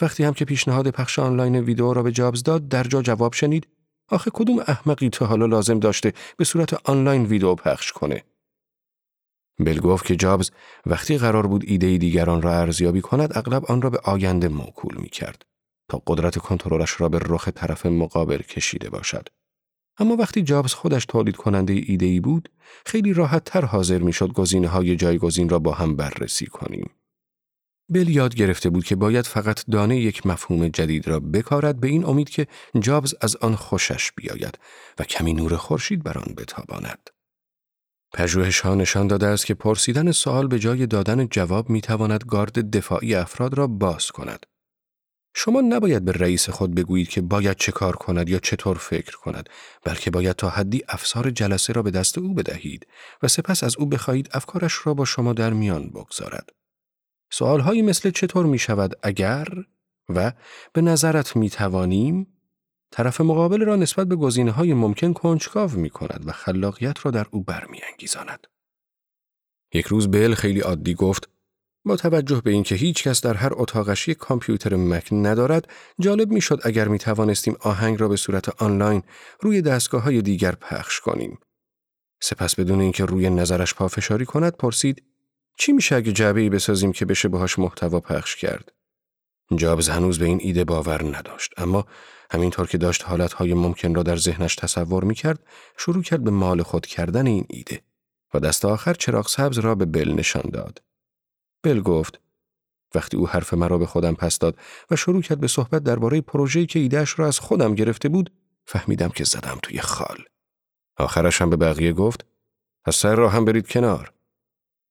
وقتی 0.00 0.24
هم 0.24 0.32
که 0.34 0.44
پیشنهاد 0.44 0.90
پخش 0.90 1.18
آنلاین 1.18 1.56
ویدیو 1.56 1.92
را 1.92 2.02
به 2.02 2.12
جابز 2.12 2.42
داد، 2.42 2.68
در 2.68 2.84
جا 2.84 3.02
جواب 3.02 3.32
شنید: 3.32 3.68
آخه 4.08 4.30
کدوم 4.34 4.58
احمقی 4.58 5.08
تا 5.08 5.26
حالا 5.26 5.46
لازم 5.46 5.78
داشته 5.78 6.12
به 6.36 6.44
صورت 6.44 6.88
آنلاین 6.88 7.24
ویدیو 7.24 7.54
پخش 7.54 7.92
کنه؟ 7.92 8.24
بل 9.58 9.80
گفت 9.80 10.06
که 10.06 10.16
جابز 10.16 10.50
وقتی 10.86 11.18
قرار 11.18 11.46
بود 11.46 11.64
ایده 11.66 11.98
دیگران 11.98 12.42
را 12.42 12.58
ارزیابی 12.58 13.00
کند 13.00 13.38
اغلب 13.38 13.64
آن 13.64 13.82
را 13.82 13.90
به 13.90 13.98
آینده 14.04 14.48
موکول 14.48 14.96
می 14.96 15.08
کرد 15.08 15.53
قدرت 16.06 16.38
کنترلش 16.38 17.00
را 17.00 17.08
به 17.08 17.18
رخ 17.22 17.48
طرف 17.48 17.86
مقابل 17.86 18.38
کشیده 18.38 18.90
باشد. 18.90 19.28
اما 19.98 20.16
وقتی 20.16 20.42
جابز 20.42 20.72
خودش 20.72 21.06
تولید 21.06 21.36
کننده 21.36 21.72
ایده 21.86 22.06
ای 22.06 22.20
بود، 22.20 22.48
خیلی 22.86 23.12
راحت 23.12 23.44
تر 23.44 23.64
حاضر 23.64 23.98
می 23.98 24.12
شد 24.12 24.32
گزینه 24.32 24.68
های 24.68 24.96
جایگزین 24.96 25.48
را 25.48 25.58
با 25.58 25.72
هم 25.72 25.96
بررسی 25.96 26.46
کنیم. 26.46 26.90
بل 27.88 28.08
یاد 28.08 28.34
گرفته 28.34 28.70
بود 28.70 28.84
که 28.84 28.96
باید 28.96 29.26
فقط 29.26 29.64
دانه 29.70 30.00
یک 30.00 30.26
مفهوم 30.26 30.68
جدید 30.68 31.08
را 31.08 31.20
بکارد 31.20 31.80
به 31.80 31.88
این 31.88 32.04
امید 32.04 32.30
که 32.30 32.46
جابز 32.80 33.14
از 33.20 33.36
آن 33.36 33.54
خوشش 33.54 34.12
بیاید 34.12 34.58
و 34.98 35.04
کمی 35.04 35.32
نور 35.32 35.56
خورشید 35.56 36.02
بر 36.02 36.18
آن 36.18 36.34
بتاباند. 36.36 37.10
پژوهش 38.14 38.60
ها 38.60 38.74
نشان 38.74 39.06
داده 39.06 39.26
است 39.26 39.46
که 39.46 39.54
پرسیدن 39.54 40.12
سوال 40.12 40.48
به 40.48 40.58
جای 40.58 40.86
دادن 40.86 41.26
جواب 41.26 41.70
می 41.70 41.80
تواند 41.80 42.24
گارد 42.24 42.76
دفاعی 42.76 43.14
افراد 43.14 43.54
را 43.54 43.66
باز 43.66 44.10
کند. 44.10 44.46
شما 45.34 45.60
نباید 45.60 46.04
به 46.04 46.12
رئیس 46.12 46.50
خود 46.50 46.74
بگویید 46.74 47.08
که 47.08 47.20
باید 47.20 47.56
چه 47.56 47.72
کار 47.72 47.96
کند 47.96 48.28
یا 48.28 48.38
چطور 48.38 48.78
فکر 48.78 49.16
کند 49.16 49.48
بلکه 49.84 50.10
باید 50.10 50.36
تا 50.36 50.48
حدی 50.48 50.82
افسار 50.88 51.30
جلسه 51.30 51.72
را 51.72 51.82
به 51.82 51.90
دست 51.90 52.18
او 52.18 52.34
بدهید 52.34 52.86
و 53.22 53.28
سپس 53.28 53.64
از 53.64 53.76
او 53.76 53.86
بخواهید 53.86 54.28
افکارش 54.32 54.86
را 54.86 54.94
با 54.94 55.04
شما 55.04 55.32
در 55.32 55.52
میان 55.52 55.88
بگذارد 55.88 56.50
سوالهایی 57.30 57.82
مثل 57.82 58.10
چطور 58.10 58.46
می 58.46 58.58
شود 58.58 58.94
اگر 59.02 59.48
و 60.08 60.32
به 60.72 60.80
نظرت 60.80 61.36
می 61.36 61.50
توانیم 61.50 62.26
طرف 62.90 63.20
مقابل 63.20 63.64
را 63.64 63.76
نسبت 63.76 64.06
به 64.06 64.16
گزینه 64.16 64.50
های 64.50 64.74
ممکن 64.74 65.12
کنجکاو 65.12 65.70
می 65.70 65.90
کند 65.90 66.24
و 66.26 66.32
خلاقیت 66.32 67.04
را 67.06 67.10
در 67.10 67.26
او 67.30 67.44
برمیانگیزاند. 67.44 68.46
یک 69.72 69.86
روز 69.86 70.10
بیل 70.10 70.34
خیلی 70.34 70.60
عادی 70.60 70.94
گفت 70.94 71.28
با 71.84 71.96
توجه 71.96 72.40
به 72.40 72.50
اینکه 72.50 72.74
هیچ 72.74 73.02
کس 73.02 73.20
در 73.20 73.34
هر 73.34 73.52
اتاقش 73.54 74.08
یک 74.08 74.18
کامپیوتر 74.18 74.76
مک 74.76 75.08
ندارد 75.12 75.68
جالب 76.00 76.30
می‌شد 76.30 76.60
اگر 76.62 76.88
می 76.88 76.98
توانستیم 76.98 77.56
آهنگ 77.60 78.00
را 78.00 78.08
به 78.08 78.16
صورت 78.16 78.62
آنلاین 78.62 79.02
روی 79.40 79.62
دستگاه 79.62 80.02
های 80.02 80.22
دیگر 80.22 80.52
پخش 80.52 81.00
کنیم. 81.00 81.38
سپس 82.22 82.54
بدون 82.54 82.80
اینکه 82.80 83.04
روی 83.04 83.30
نظرش 83.30 83.74
پافشاری 83.74 84.24
کند 84.24 84.56
پرسید 84.56 85.02
چی 85.58 85.72
میشه 85.72 85.96
اگه 85.96 86.12
جعبه 86.12 86.40
ای 86.40 86.50
بسازیم 86.50 86.92
که 86.92 87.04
بشه 87.04 87.28
باهاش 87.28 87.58
محتوا 87.58 88.00
پخش 88.00 88.36
کرد؟ 88.36 88.72
جابز 89.56 89.88
هنوز 89.88 90.18
به 90.18 90.24
این 90.24 90.38
ایده 90.42 90.64
باور 90.64 91.16
نداشت 91.16 91.52
اما 91.56 91.86
همینطور 92.30 92.66
که 92.66 92.78
داشت 92.78 93.04
حالتهای 93.04 93.54
ممکن 93.54 93.94
را 93.94 94.02
در 94.02 94.16
ذهنش 94.16 94.54
تصور 94.54 95.04
می 95.04 95.14
کرد 95.14 95.46
شروع 95.76 96.02
کرد 96.02 96.24
به 96.24 96.30
مال 96.30 96.62
خود 96.62 96.86
کردن 96.86 97.26
این 97.26 97.46
ایده 97.50 97.80
و 98.34 98.40
دست 98.40 98.64
آخر 98.64 98.94
چراغ 98.94 99.28
سبز 99.28 99.58
را 99.58 99.74
به 99.74 99.84
بل 99.84 100.12
نشان 100.12 100.50
داد. 100.52 100.82
بل 101.64 101.80
گفت 101.80 102.20
وقتی 102.94 103.16
او 103.16 103.28
حرف 103.28 103.54
مرا 103.54 103.78
به 103.78 103.86
خودم 103.86 104.14
پس 104.14 104.38
داد 104.38 104.58
و 104.90 104.96
شروع 104.96 105.22
کرد 105.22 105.40
به 105.40 105.48
صحبت 105.48 105.82
درباره 105.82 106.20
پروژه‌ای 106.20 106.66
که 106.66 106.78
ایدهش 106.78 107.18
را 107.18 107.26
از 107.26 107.38
خودم 107.38 107.74
گرفته 107.74 108.08
بود 108.08 108.32
فهمیدم 108.66 109.08
که 109.08 109.24
زدم 109.24 109.58
توی 109.62 109.80
خال. 109.80 110.24
آخرش 110.96 111.42
هم 111.42 111.50
به 111.50 111.56
بقیه 111.56 111.92
گفت 111.92 112.26
از 112.84 112.94
سر 112.94 113.14
راه 113.14 113.32
هم 113.32 113.44
برید 113.44 113.68
کنار. 113.68 114.12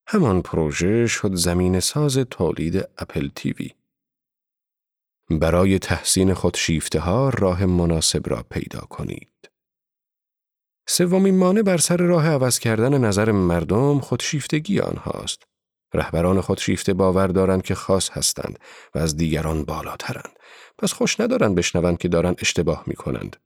همان 0.08 0.42
پروژه 0.42 1.08
شد 1.08 1.36
زمین 1.36 1.80
ساز 1.80 2.18
تولید 2.18 2.76
اپل 2.98 3.30
تیوی. 3.36 3.72
برای 5.30 5.80
تحسین 5.80 6.34
خودشیفته 6.34 7.00
ها 7.00 7.30
راه 7.30 7.66
مناسب 7.66 8.30
را 8.30 8.44
پیدا 8.50 8.80
کنید. 8.80 9.30
سومین 10.88 11.38
مانع 11.38 11.62
بر 11.62 11.78
سر 11.78 11.98
راه 11.98 12.28
عوض 12.28 12.60
کردن 12.60 12.98
نظر 12.98 13.32
مردم 13.32 14.00
خودشیفتگی 14.00 14.80
آنهاست. 14.80 15.44
رهبران 15.94 16.42
خودشیفته 16.42 16.94
باور 16.94 17.28
دارند 17.28 17.64
که 17.64 17.76
خاص 17.76 18.10
هستند 18.10 18.60
و 18.96 19.00
از 19.00 19.18
دیگران 19.18 19.66
بالاترند. 19.66 20.40
پس 20.78 20.94
خوش 20.94 21.20
ندارند 21.20 21.56
بشنوند 21.56 21.98
که 21.98 22.08
دارند 22.08 22.36
اشتباه 22.40 22.84
می 22.88 22.96
کنند. 22.96 23.38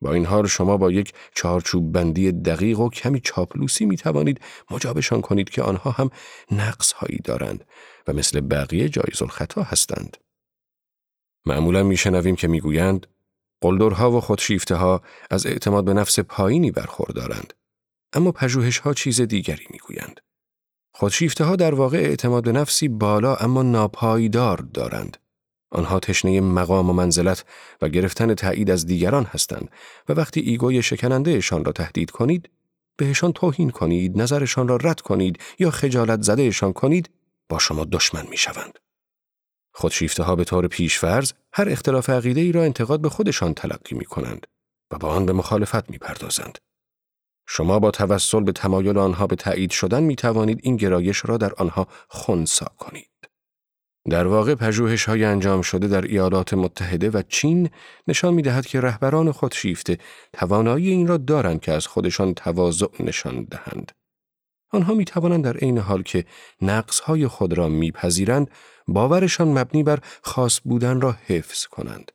با 0.00 0.12
این 0.12 0.26
حال 0.26 0.46
شما 0.46 0.76
با 0.76 0.90
یک 0.90 1.12
چارچوب 1.34 1.92
بندی 1.92 2.32
دقیق 2.32 2.80
و 2.80 2.90
کمی 2.90 3.20
چاپلوسی 3.20 3.84
می 3.86 3.96
توانید 3.96 4.40
مجابشان 4.70 5.20
کنید 5.20 5.50
که 5.50 5.62
آنها 5.62 5.90
هم 5.90 6.10
نقص 6.50 6.92
هایی 6.92 7.18
دارند 7.24 7.64
و 8.06 8.12
مثل 8.12 8.40
بقیه 8.40 8.88
جایز 8.88 9.22
الخطا 9.22 9.62
هستند. 9.62 10.16
معمولا 11.46 11.82
میشنویم 11.82 12.36
که 12.36 12.48
می‌گویند 12.48 13.06
قلدرها 13.60 14.12
و 14.12 14.20
خودشیفته 14.20 14.74
ها 14.74 15.02
از 15.30 15.46
اعتماد 15.46 15.84
به 15.84 15.94
نفس 15.94 16.20
پایینی 16.20 16.70
برخوردارند. 16.70 17.54
اما 18.12 18.32
پژوهش 18.32 18.78
ها 18.78 18.94
چیز 18.94 19.20
دیگری 19.20 19.66
می‌گویند. 19.70 20.20
خودشیفته 20.98 21.44
ها 21.44 21.56
در 21.56 21.74
واقع 21.74 21.96
اعتماد 21.96 22.44
به 22.44 22.52
نفسی 22.52 22.88
بالا 22.88 23.34
اما 23.34 23.62
ناپایدار 23.62 24.58
دارند. 24.58 25.16
آنها 25.70 26.00
تشنه 26.00 26.40
مقام 26.40 26.90
و 26.90 26.92
منزلت 26.92 27.44
و 27.82 27.88
گرفتن 27.88 28.34
تایید 28.34 28.70
از 28.70 28.86
دیگران 28.86 29.24
هستند 29.24 29.70
و 30.08 30.12
وقتی 30.12 30.40
ایگوی 30.40 30.82
شکنندهشان 30.82 31.64
را 31.64 31.72
تهدید 31.72 32.10
کنید، 32.10 32.50
بهشان 32.96 33.32
توهین 33.32 33.70
کنید، 33.70 34.20
نظرشان 34.20 34.68
را 34.68 34.76
رد 34.76 35.00
کنید 35.00 35.40
یا 35.58 35.70
خجالت 35.70 36.22
زدهشان 36.22 36.72
کنید، 36.72 37.10
با 37.48 37.58
شما 37.58 37.84
دشمن 37.84 38.26
می 38.30 38.36
شوند. 38.36 38.78
خودشیفته 39.72 40.22
ها 40.22 40.36
به 40.36 40.44
طور 40.44 40.68
پیشفرز 40.68 41.32
هر 41.52 41.68
اختلاف 41.68 42.10
عقیده 42.10 42.40
ای 42.40 42.52
را 42.52 42.62
انتقاد 42.62 43.00
به 43.00 43.08
خودشان 43.08 43.54
تلقی 43.54 43.96
می 43.96 44.04
کنند 44.04 44.46
و 44.90 44.98
با 44.98 45.08
آن 45.08 45.26
به 45.26 45.32
مخالفت 45.32 45.90
می 45.90 45.98
پردازند. 45.98 46.58
شما 47.46 47.78
با 47.78 47.90
توسل 47.90 48.40
به 48.40 48.52
تمایل 48.52 48.98
آنها 48.98 49.26
به 49.26 49.36
تایید 49.36 49.70
شدن 49.70 50.02
می 50.02 50.16
توانید 50.16 50.60
این 50.62 50.76
گرایش 50.76 51.22
را 51.24 51.36
در 51.36 51.52
آنها 51.54 51.86
خونسا 52.08 52.66
کنید. 52.78 53.10
در 54.10 54.26
واقع 54.26 54.54
پژوهش 54.54 55.04
های 55.04 55.24
انجام 55.24 55.62
شده 55.62 55.88
در 55.88 56.02
ایالات 56.02 56.54
متحده 56.54 57.10
و 57.10 57.22
چین 57.28 57.70
نشان 58.06 58.34
می 58.34 58.42
دهد 58.42 58.66
که 58.66 58.80
رهبران 58.80 59.32
خودشیفته 59.32 59.98
توانایی 60.32 60.90
این 60.90 61.06
را 61.06 61.16
دارند 61.16 61.60
که 61.60 61.72
از 61.72 61.86
خودشان 61.86 62.34
تواضع 62.34 62.86
نشان 63.00 63.44
دهند. 63.44 63.92
آنها 64.72 64.94
می 64.94 65.04
توانند 65.04 65.44
در 65.44 65.56
عین 65.56 65.78
حال 65.78 66.02
که 66.02 66.24
نقص 66.62 67.00
های 67.00 67.26
خود 67.26 67.52
را 67.52 67.68
میپذیرند 67.68 68.50
باورشان 68.88 69.48
مبنی 69.48 69.82
بر 69.82 69.98
خاص 70.22 70.60
بودن 70.64 71.00
را 71.00 71.16
حفظ 71.26 71.66
کنند. 71.66 72.12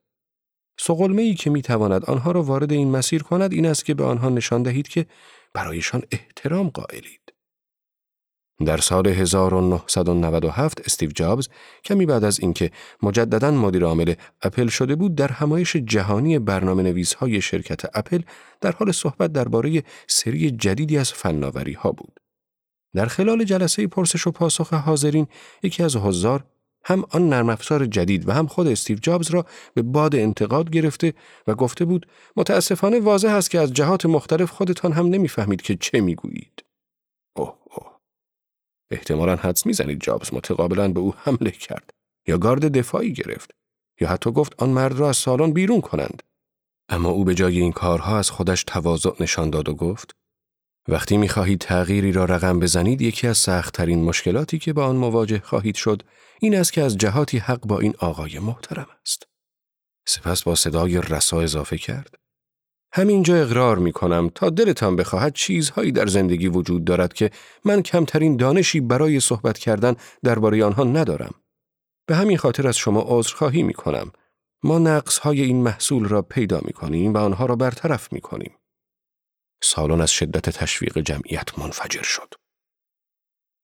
سقلمه 0.79 1.21
ای 1.21 1.33
که 1.33 1.49
می 1.49 1.61
تواند 1.61 2.05
آنها 2.05 2.31
را 2.31 2.43
وارد 2.43 2.71
این 2.71 2.91
مسیر 2.91 3.23
کند 3.23 3.53
این 3.53 3.65
است 3.65 3.85
که 3.85 3.93
به 3.93 4.03
آنها 4.03 4.29
نشان 4.29 4.63
دهید 4.63 4.87
که 4.87 5.05
برایشان 5.53 6.03
احترام 6.11 6.69
قائلید. 6.69 7.21
در 8.65 8.77
سال 8.77 9.07
1997 9.07 10.81
استیو 10.81 11.11
جابز 11.11 11.49
کمی 11.85 12.05
بعد 12.05 12.23
از 12.23 12.39
اینکه 12.39 12.71
مجددا 13.03 13.51
مدیر 13.51 13.83
عامل 13.83 14.13
اپل 14.41 14.67
شده 14.67 14.95
بود 14.95 15.15
در 15.15 15.31
همایش 15.31 15.75
جهانی 15.75 16.39
برنامه 16.39 16.83
نویس 16.83 17.13
های 17.13 17.41
شرکت 17.41 17.97
اپل 17.97 18.21
در 18.61 18.71
حال 18.71 18.91
صحبت 18.91 19.31
درباره 19.31 19.83
سری 20.07 20.51
جدیدی 20.51 20.97
از 20.97 21.13
فناوری 21.13 21.73
ها 21.73 21.91
بود. 21.91 22.19
در 22.93 23.05
خلال 23.05 23.43
جلسه 23.43 23.87
پرسش 23.87 24.27
و 24.27 24.31
پاسخ 24.31 24.73
حاضرین 24.73 25.27
یکی 25.63 25.83
از 25.83 25.95
حضار 25.95 26.43
هم 26.83 27.05
آن 27.09 27.29
نرم 27.29 27.49
افزار 27.49 27.85
جدید 27.85 28.29
و 28.29 28.31
هم 28.31 28.47
خود 28.47 28.67
استیو 28.67 28.97
جابز 28.97 29.31
را 29.31 29.45
به 29.73 29.81
باد 29.81 30.15
انتقاد 30.15 30.69
گرفته 30.69 31.13
و 31.47 31.55
گفته 31.55 31.85
بود 31.85 32.07
متاسفانه 32.35 32.99
واضح 32.99 33.29
است 33.29 33.51
که 33.51 33.59
از 33.59 33.73
جهات 33.73 34.05
مختلف 34.05 34.51
خودتان 34.51 34.91
هم 34.91 35.07
نمی‌فهمید 35.07 35.61
که 35.61 35.75
چه 35.75 36.01
می‌گویید. 36.01 36.63
اوه 37.35 37.57
اوه. 37.63 37.91
احتمالا 38.91 39.35
حدس 39.35 39.65
می‌زنید 39.65 40.01
جابز 40.01 40.33
متقابلا 40.33 40.87
به 40.87 40.99
او 40.99 41.13
حمله 41.17 41.51
کرد 41.51 41.89
یا 42.27 42.37
گارد 42.37 42.77
دفاعی 42.77 43.13
گرفت 43.13 43.51
یا 44.01 44.09
حتی 44.09 44.31
گفت 44.31 44.53
آن 44.57 44.69
مرد 44.69 44.93
را 44.93 45.09
از 45.09 45.17
سالن 45.17 45.51
بیرون 45.51 45.81
کنند. 45.81 46.23
اما 46.89 47.09
او 47.09 47.23
به 47.23 47.35
جای 47.35 47.59
این 47.59 47.71
کارها 47.71 48.17
از 48.17 48.29
خودش 48.29 48.63
تواضع 48.63 49.11
نشان 49.19 49.49
داد 49.49 49.69
و 49.69 49.73
گفت 49.73 50.15
وقتی 50.87 51.17
می‌خواهید 51.17 51.59
تغییری 51.59 52.11
را 52.11 52.25
رقم 52.25 52.59
بزنید 52.59 53.01
یکی 53.01 53.27
از 53.27 53.37
سختترین 53.37 54.03
مشکلاتی 54.03 54.59
که 54.59 54.73
با 54.73 54.85
آن 54.85 54.95
مواجه 54.95 55.39
خواهید 55.39 55.75
شد 55.75 56.03
این 56.43 56.55
است 56.55 56.73
که 56.73 56.81
از 56.81 56.97
جهاتی 56.97 57.37
حق 57.37 57.59
با 57.59 57.79
این 57.79 57.93
آقای 57.99 58.39
محترم 58.39 58.87
است. 59.01 59.27
سپس 60.07 60.43
با 60.43 60.55
صدای 60.55 61.01
رسا 61.01 61.41
اضافه 61.41 61.77
کرد. 61.77 62.15
همینجا 62.93 63.35
اقرار 63.35 63.77
می 63.77 63.91
کنم 63.91 64.29
تا 64.35 64.49
دلتان 64.49 64.95
بخواهد 64.95 65.33
چیزهایی 65.33 65.91
در 65.91 66.07
زندگی 66.07 66.47
وجود 66.47 66.85
دارد 66.85 67.13
که 67.13 67.31
من 67.65 67.81
کمترین 67.81 68.37
دانشی 68.37 68.79
برای 68.79 69.19
صحبت 69.19 69.57
کردن 69.57 69.95
درباره 70.23 70.65
آنها 70.65 70.83
ندارم. 70.83 71.33
به 72.07 72.15
همین 72.15 72.37
خاطر 72.37 72.67
از 72.67 72.77
شما 72.77 73.03
عذرخواهی 73.07 73.63
می 73.63 73.73
کنم. 73.73 74.11
ما 74.63 74.79
نقص 74.79 75.17
های 75.17 75.41
این 75.41 75.63
محصول 75.63 76.07
را 76.07 76.21
پیدا 76.21 76.61
می 76.65 76.73
کنیم 76.73 77.13
و 77.13 77.17
آنها 77.17 77.45
را 77.45 77.55
برطرف 77.55 78.13
می 78.13 78.21
کنیم. 78.21 78.57
سالن 79.63 80.01
از 80.01 80.11
شدت 80.11 80.49
تشویق 80.49 80.97
جمعیت 80.97 81.59
منفجر 81.59 82.03
شد. 82.03 82.33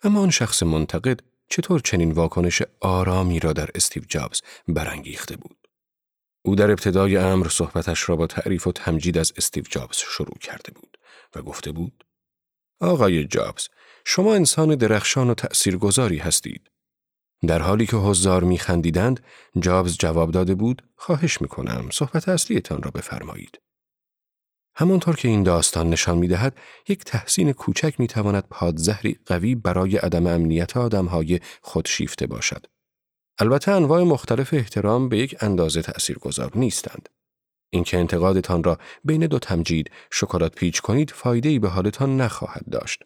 اما 0.03 0.21
آن 0.21 0.29
شخص 0.29 0.63
منتقد 0.63 1.19
چطور 1.49 1.79
چنین 1.79 2.11
واکنش 2.11 2.61
آرامی 2.79 3.39
را 3.39 3.53
در 3.53 3.69
استیو 3.75 4.03
جابز 4.07 4.41
برانگیخته 4.67 5.37
بود؟ 5.37 5.57
او 6.45 6.55
در 6.55 6.71
ابتدای 6.71 7.17
امر 7.17 7.47
صحبتش 7.47 8.09
را 8.09 8.15
با 8.15 8.27
تعریف 8.27 8.67
و 8.67 8.71
تمجید 8.71 9.17
از 9.17 9.33
استیو 9.37 9.63
جابز 9.69 9.97
شروع 9.97 10.37
کرده 10.41 10.71
بود 10.71 10.97
و 11.35 11.41
گفته 11.41 11.71
بود 11.71 12.05
آقای 12.79 13.25
جابز 13.25 13.67
شما 14.05 14.33
انسان 14.33 14.75
درخشان 14.75 15.29
و 15.29 15.33
تأثیرگذاری 15.33 16.17
هستید. 16.17 16.71
در 17.47 17.61
حالی 17.61 17.85
که 17.85 17.97
حضار 17.97 18.43
میخندیدند، 18.43 19.23
جابز 19.59 19.97
جواب 19.97 20.31
داده 20.31 20.55
بود: 20.55 20.83
خواهش 20.95 21.41
می‌کنم 21.41 21.89
صحبت 21.91 22.29
اصلیتان 22.29 22.83
را 22.83 22.91
بفرمایید. 22.91 23.59
همانطور 24.79 25.15
که 25.15 25.27
این 25.27 25.43
داستان 25.43 25.89
نشان 25.89 26.17
می‌دهد، 26.17 26.57
یک 26.87 27.03
تحسین 27.03 27.51
کوچک 27.51 27.99
می‌تواند 27.99 28.43
پادزهری 28.49 29.19
قوی 29.25 29.55
برای 29.55 29.97
عدم 29.97 30.27
امنیت 30.27 30.77
آدمهای 30.77 31.39
خودشیفته 31.61 32.27
باشد. 32.27 32.65
البته 33.39 33.71
انواع 33.71 34.03
مختلف 34.03 34.53
احترام 34.53 35.09
به 35.09 35.17
یک 35.17 35.35
اندازه 35.39 35.81
تأثیرگذار 35.81 36.51
نیستند. 36.55 37.09
اینکه 37.69 37.97
انتقادتان 37.97 38.63
را 38.63 38.77
بین 39.03 39.27
دو 39.27 39.39
تمجید 39.39 39.91
شکلات 40.11 40.55
پیچ 40.55 40.81
کنید 40.81 41.11
فایده 41.11 41.59
به 41.59 41.69
حالتان 41.69 42.21
نخواهد 42.21 42.65
داشت. 42.71 43.03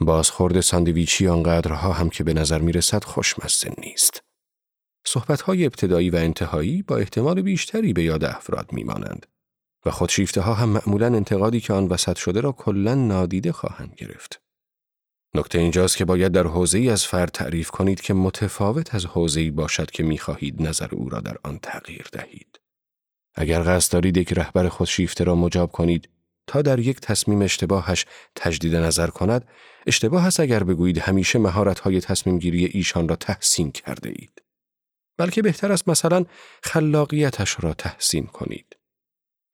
بازخورد 0.00 0.60
ساندویچی 0.60 1.28
آنقدرها 1.28 1.92
هم 1.92 2.10
که 2.10 2.24
به 2.24 2.34
نظر 2.34 2.58
می 2.58 2.72
رسد 2.72 3.04
خوشمزه 3.04 3.70
نیست. 3.78 4.22
صحبتهای 5.06 5.64
ابتدایی 5.64 6.10
و 6.10 6.16
انتهایی 6.16 6.82
با 6.82 6.96
احتمال 6.96 7.42
بیشتری 7.42 7.92
به 7.92 8.02
یاد 8.02 8.24
افراد 8.24 8.72
می 8.72 8.84
مانند 8.84 9.33
و 9.86 9.90
خودشیفته 9.90 10.40
ها 10.40 10.54
هم 10.54 10.68
معمولا 10.68 11.06
انتقادی 11.06 11.60
که 11.60 11.72
آن 11.72 11.86
وسط 11.86 12.16
شده 12.16 12.40
را 12.40 12.52
کلا 12.52 12.94
نادیده 12.94 13.52
خواهند 13.52 13.94
گرفت. 13.96 14.40
نکته 15.34 15.58
اینجاست 15.58 15.96
که 15.96 16.04
باید 16.04 16.32
در 16.32 16.46
حوزه 16.46 16.78
ای 16.78 16.90
از 16.90 17.04
فرد 17.04 17.28
تعریف 17.28 17.70
کنید 17.70 18.00
که 18.00 18.14
متفاوت 18.14 18.94
از 18.94 19.06
حوزه 19.06 19.40
ای 19.40 19.50
باشد 19.50 19.90
که 19.90 20.02
می 20.02 20.18
خواهید 20.18 20.62
نظر 20.62 20.88
او 20.92 21.08
را 21.08 21.20
در 21.20 21.36
آن 21.42 21.58
تغییر 21.58 22.06
دهید. 22.12 22.60
اگر 23.34 23.62
قصد 23.62 23.92
دارید 23.92 24.16
یک 24.16 24.32
رهبر 24.32 24.68
خودشیفته 24.68 25.24
را 25.24 25.34
مجاب 25.34 25.72
کنید 25.72 26.08
تا 26.46 26.62
در 26.62 26.78
یک 26.78 27.00
تصمیم 27.00 27.42
اشتباهش 27.42 28.06
تجدید 28.34 28.76
نظر 28.76 29.06
کند، 29.06 29.48
اشتباه 29.86 30.26
است 30.26 30.40
اگر 30.40 30.64
بگویید 30.64 30.98
همیشه 30.98 31.38
مهارت‌های 31.38 32.00
تصمیم 32.00 32.38
گیری 32.38 32.64
ایشان 32.64 33.08
را 33.08 33.16
تحسین 33.16 33.72
کرده 33.72 34.08
اید. 34.08 34.42
بلکه 35.16 35.42
بهتر 35.42 35.72
است 35.72 35.88
مثلا 35.88 36.24
خلاقیتش 36.62 37.56
را 37.60 37.74
تحسین 37.74 38.26
کنید. 38.26 38.76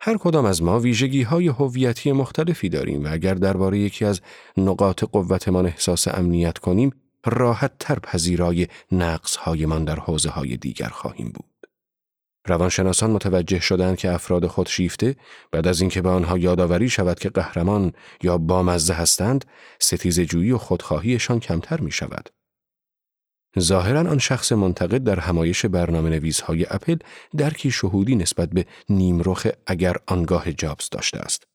هر 0.03 0.17
کدام 0.17 0.45
از 0.45 0.63
ما 0.63 0.81
ویژگی 0.81 1.23
های 1.23 1.49
هویتی 1.49 2.13
مختلفی 2.13 2.69
داریم 2.69 3.05
و 3.05 3.09
اگر 3.13 3.35
درباره 3.35 3.79
یکی 3.79 4.05
از 4.05 4.21
نقاط 4.57 5.05
قوتمان 5.05 5.67
احساس 5.67 6.09
امنیت 6.09 6.59
کنیم، 6.59 6.93
راحت 7.27 7.73
تر 7.79 7.99
پذیرای 7.99 8.67
نقص 8.93 9.37
هایمان 9.37 9.85
در 9.85 10.01
حوزه 10.01 10.31
های 10.31 10.57
دیگر 10.57 10.89
خواهیم 10.89 11.29
بود. 11.35 11.45
روانشناسان 12.47 13.11
متوجه 13.11 13.61
شدند 13.61 13.97
که 13.97 14.13
افراد 14.13 14.47
خودشیفته 14.47 15.17
بعد 15.53 15.67
از 15.67 15.81
اینکه 15.81 16.03
به 16.03 16.09
آنها 16.09 16.39
یادآوری 16.39 16.89
شود 16.89 17.19
که 17.19 17.29
قهرمان 17.29 17.93
یا 18.23 18.39
بامزه 18.39 18.95
هستند، 18.95 19.45
ستیزجویی 19.79 20.53
و 20.53 20.59
خودخواهیشان 20.59 21.41
کمتر 21.41 21.81
می 21.81 21.91
شود. 21.91 22.31
ظاهرا 23.59 24.01
آن 24.11 24.19
شخص 24.19 24.53
منتقد 24.53 25.05
در 25.05 25.21
همایش 25.21 25.67
برنامه 25.67 26.11
نویزهای 26.11 26.67
اپل 26.71 26.97
درکی 27.37 27.71
شهودی 27.71 28.17
نسبت 28.17 28.51
به 28.51 28.67
نیمرخ 28.89 29.47
اگر 29.67 29.97
آنگاه 30.07 30.53
جابز 30.53 30.89
داشته 30.91 31.19
است. 31.19 31.47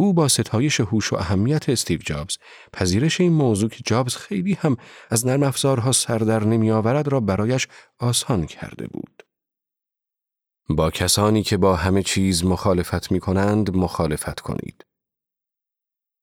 او 0.00 0.12
با 0.12 0.28
ستایش 0.28 0.80
هوش 0.80 1.12
و 1.12 1.16
اهمیت 1.16 1.68
استیو 1.68 1.98
جابز 1.98 2.36
پذیرش 2.72 3.20
این 3.20 3.32
موضوع 3.32 3.70
که 3.70 3.82
جابز 3.86 4.16
خیلی 4.16 4.52
هم 4.52 4.76
از 5.10 5.26
نرم 5.26 5.42
افزارها 5.42 5.92
سر 5.92 6.44
نمی 6.44 6.70
آورد 6.70 7.08
را 7.08 7.20
برایش 7.20 7.68
آسان 7.98 8.46
کرده 8.46 8.86
بود. 8.86 9.22
با 10.68 10.90
کسانی 10.90 11.42
که 11.42 11.56
با 11.56 11.76
همه 11.76 12.02
چیز 12.02 12.44
مخالفت 12.44 13.12
می 13.12 13.20
کنند 13.20 13.76
مخالفت 13.76 14.40
کنید. 14.40 14.87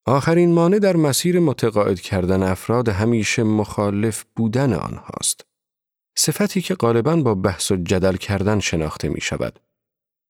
آخرین 0.08 0.54
مانع 0.54 0.80
در 0.80 0.96
مسیر 0.96 1.40
متقاعد 1.40 2.00
کردن 2.00 2.44
افراد 2.44 2.90
همیشه 2.90 3.44
مخالف 3.44 4.26
بودن 4.36 4.74
آنهاست. 4.74 5.42
صفتی 6.18 6.62
که 6.62 6.76
غالبا 6.76 7.16
با 7.16 7.36
بحث 7.36 7.72
و 7.72 7.76
جدل 7.76 8.16
کردن 8.16 8.60
شناخته 8.60 9.10
می 9.10 9.22
شود. 9.22 9.60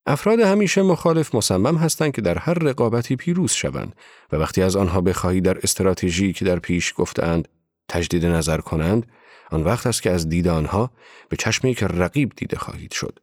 افراد 0.05 0.39
همیشه 0.39 0.81
مخالف 0.81 1.35
مصمم 1.35 1.77
هستند 1.77 2.11
که 2.11 2.21
در 2.21 2.37
هر 2.37 2.53
رقابتی 2.53 3.15
پیروز 3.15 3.51
شوند 3.51 3.95
و 4.31 4.35
وقتی 4.35 4.61
از 4.61 4.75
آنها 4.75 5.01
بخواهی 5.01 5.41
در 5.41 5.57
استراتژی 5.63 6.33
که 6.33 6.45
در 6.45 6.59
پیش 6.59 6.93
گفتند 6.97 7.47
تجدید 7.89 8.25
نظر 8.25 8.57
کنند 8.57 9.05
آن 9.51 9.63
وقت 9.63 9.87
است 9.87 10.01
که 10.01 10.11
از 10.11 10.29
دید 10.29 10.47
آنها 10.47 10.91
به 11.29 11.37
چشمی 11.37 11.75
که 11.75 11.87
رقیب 11.87 12.33
دیده 12.35 12.57
خواهید 12.57 12.91
شد. 12.91 13.19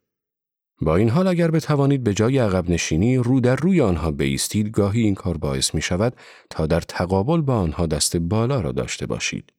با 0.82 0.96
این 0.96 1.08
حال 1.08 1.26
اگر 1.26 1.50
بتوانید 1.50 2.04
به 2.04 2.14
جای 2.14 2.38
عقب 2.38 2.70
نشینی 2.70 3.16
رو 3.16 3.40
در 3.40 3.56
روی 3.56 3.80
آنها 3.80 4.10
بیستید 4.10 4.70
گاهی 4.70 5.02
این 5.02 5.14
کار 5.14 5.36
باعث 5.36 5.74
می 5.74 5.82
شود 5.82 6.16
تا 6.50 6.66
در 6.66 6.80
تقابل 6.80 7.40
با 7.40 7.58
آنها 7.58 7.86
دست 7.86 8.16
بالا 8.16 8.60
را 8.60 8.72
داشته 8.72 9.06
باشید. 9.06 9.52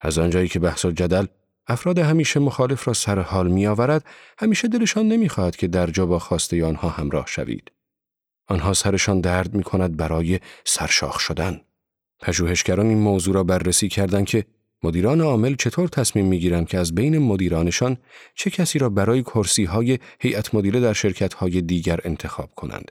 از 0.00 0.18
آنجایی 0.18 0.48
که 0.48 0.58
بحث 0.58 0.84
و 0.84 0.90
جدل 0.90 1.26
افراد 1.66 1.98
همیشه 1.98 2.40
مخالف 2.40 2.88
را 2.88 2.94
سر 2.94 3.18
حال 3.18 3.48
می 3.50 3.66
آورد، 3.66 4.04
همیشه 4.38 4.68
دلشان 4.68 5.08
نمی 5.08 5.28
خواهد 5.28 5.56
که 5.56 5.68
در 5.68 5.86
جا 5.86 6.06
با 6.06 6.18
خواسته 6.18 6.64
آنها 6.64 6.88
همراه 6.88 7.26
شوید. 7.26 7.72
آنها 8.48 8.72
سرشان 8.72 9.20
درد 9.20 9.54
می 9.54 9.62
کند 9.62 9.96
برای 9.96 10.40
سرشاخ 10.64 11.20
شدن. 11.20 11.60
پژوهشگران 12.20 12.86
این 12.86 12.98
موضوع 12.98 13.34
را 13.34 13.44
بررسی 13.44 13.88
کردند 13.88 14.26
که 14.26 14.44
مدیران 14.82 15.20
عامل 15.20 15.54
چطور 15.54 15.88
تصمیم 15.88 16.26
می‌گیرند 16.26 16.68
که 16.68 16.78
از 16.78 16.94
بین 16.94 17.18
مدیرانشان 17.18 17.96
چه 18.34 18.50
کسی 18.50 18.78
را 18.78 18.88
برای 18.88 19.22
کرسی 19.22 19.64
های 19.64 19.98
هیئت 20.20 20.54
مدیره 20.54 20.80
در 20.80 20.92
شرکت 20.92 21.34
های 21.34 21.62
دیگر 21.62 22.00
انتخاب 22.04 22.50
کنند. 22.54 22.90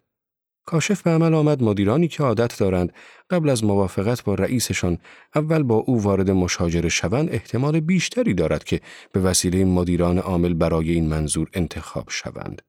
کاشف 0.66 1.02
به 1.02 1.12
عمل 1.12 1.34
آمد 1.34 1.64
مدیرانی 1.64 2.08
که 2.08 2.24
عادت 2.24 2.60
دارند 2.60 2.94
قبل 3.30 3.50
از 3.50 3.64
موافقت 3.64 4.24
با 4.24 4.36
رئیسشان 4.36 4.98
اول 5.36 5.64
با 5.64 5.76
او 5.76 6.04
وارد 6.04 6.32
مشاجره 6.32 6.90
شوند 6.90 7.30
احتمال 7.30 7.80
بیشتری 7.80 8.34
دارد 8.34 8.64
که 8.64 8.82
به 9.12 9.20
وسیله 9.20 9.66
مدیران 9.66 10.20
عامل 10.20 10.54
برای 10.54 10.92
این 10.92 11.08
منظور 11.08 11.50
انتخاب 11.54 12.06
شوند. 12.10 12.62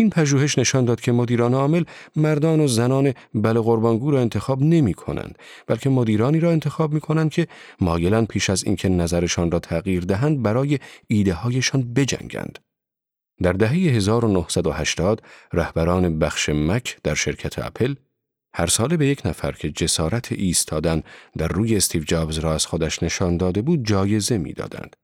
این 0.00 0.10
پژوهش 0.10 0.58
نشان 0.58 0.84
داد 0.84 1.00
که 1.00 1.12
مدیران 1.12 1.54
عامل 1.54 1.84
مردان 2.16 2.60
و 2.60 2.66
زنان 2.66 3.14
بل 3.34 3.60
قربانگو 3.60 4.10
را 4.10 4.20
انتخاب 4.20 4.62
نمی 4.62 4.94
کنند 4.94 5.38
بلکه 5.66 5.90
مدیرانی 5.90 6.40
را 6.40 6.50
انتخاب 6.50 6.92
می 6.92 7.00
کنند 7.00 7.30
که 7.30 7.46
مایلن 7.80 8.24
پیش 8.24 8.50
از 8.50 8.64
اینکه 8.64 8.88
نظرشان 8.88 9.50
را 9.50 9.58
تغییر 9.58 10.04
دهند 10.04 10.42
برای 10.42 10.78
ایده 11.06 11.32
هایشان 11.32 11.94
بجنگند. 11.94 12.58
در 13.42 13.52
دهه 13.52 13.72
1980 13.72 15.22
رهبران 15.52 16.18
بخش 16.18 16.48
مک 16.48 16.98
در 17.02 17.14
شرکت 17.14 17.58
اپل 17.58 17.94
هر 18.54 18.66
ساله 18.66 18.96
به 18.96 19.06
یک 19.06 19.26
نفر 19.26 19.52
که 19.52 19.70
جسارت 19.70 20.32
ایستادن 20.32 21.02
در 21.38 21.48
روی 21.48 21.76
استیو 21.76 22.02
جابز 22.02 22.38
را 22.38 22.54
از 22.54 22.66
خودش 22.66 23.02
نشان 23.02 23.36
داده 23.36 23.62
بود 23.62 23.86
جایزه 23.86 24.38
می‌دادند. 24.38 24.96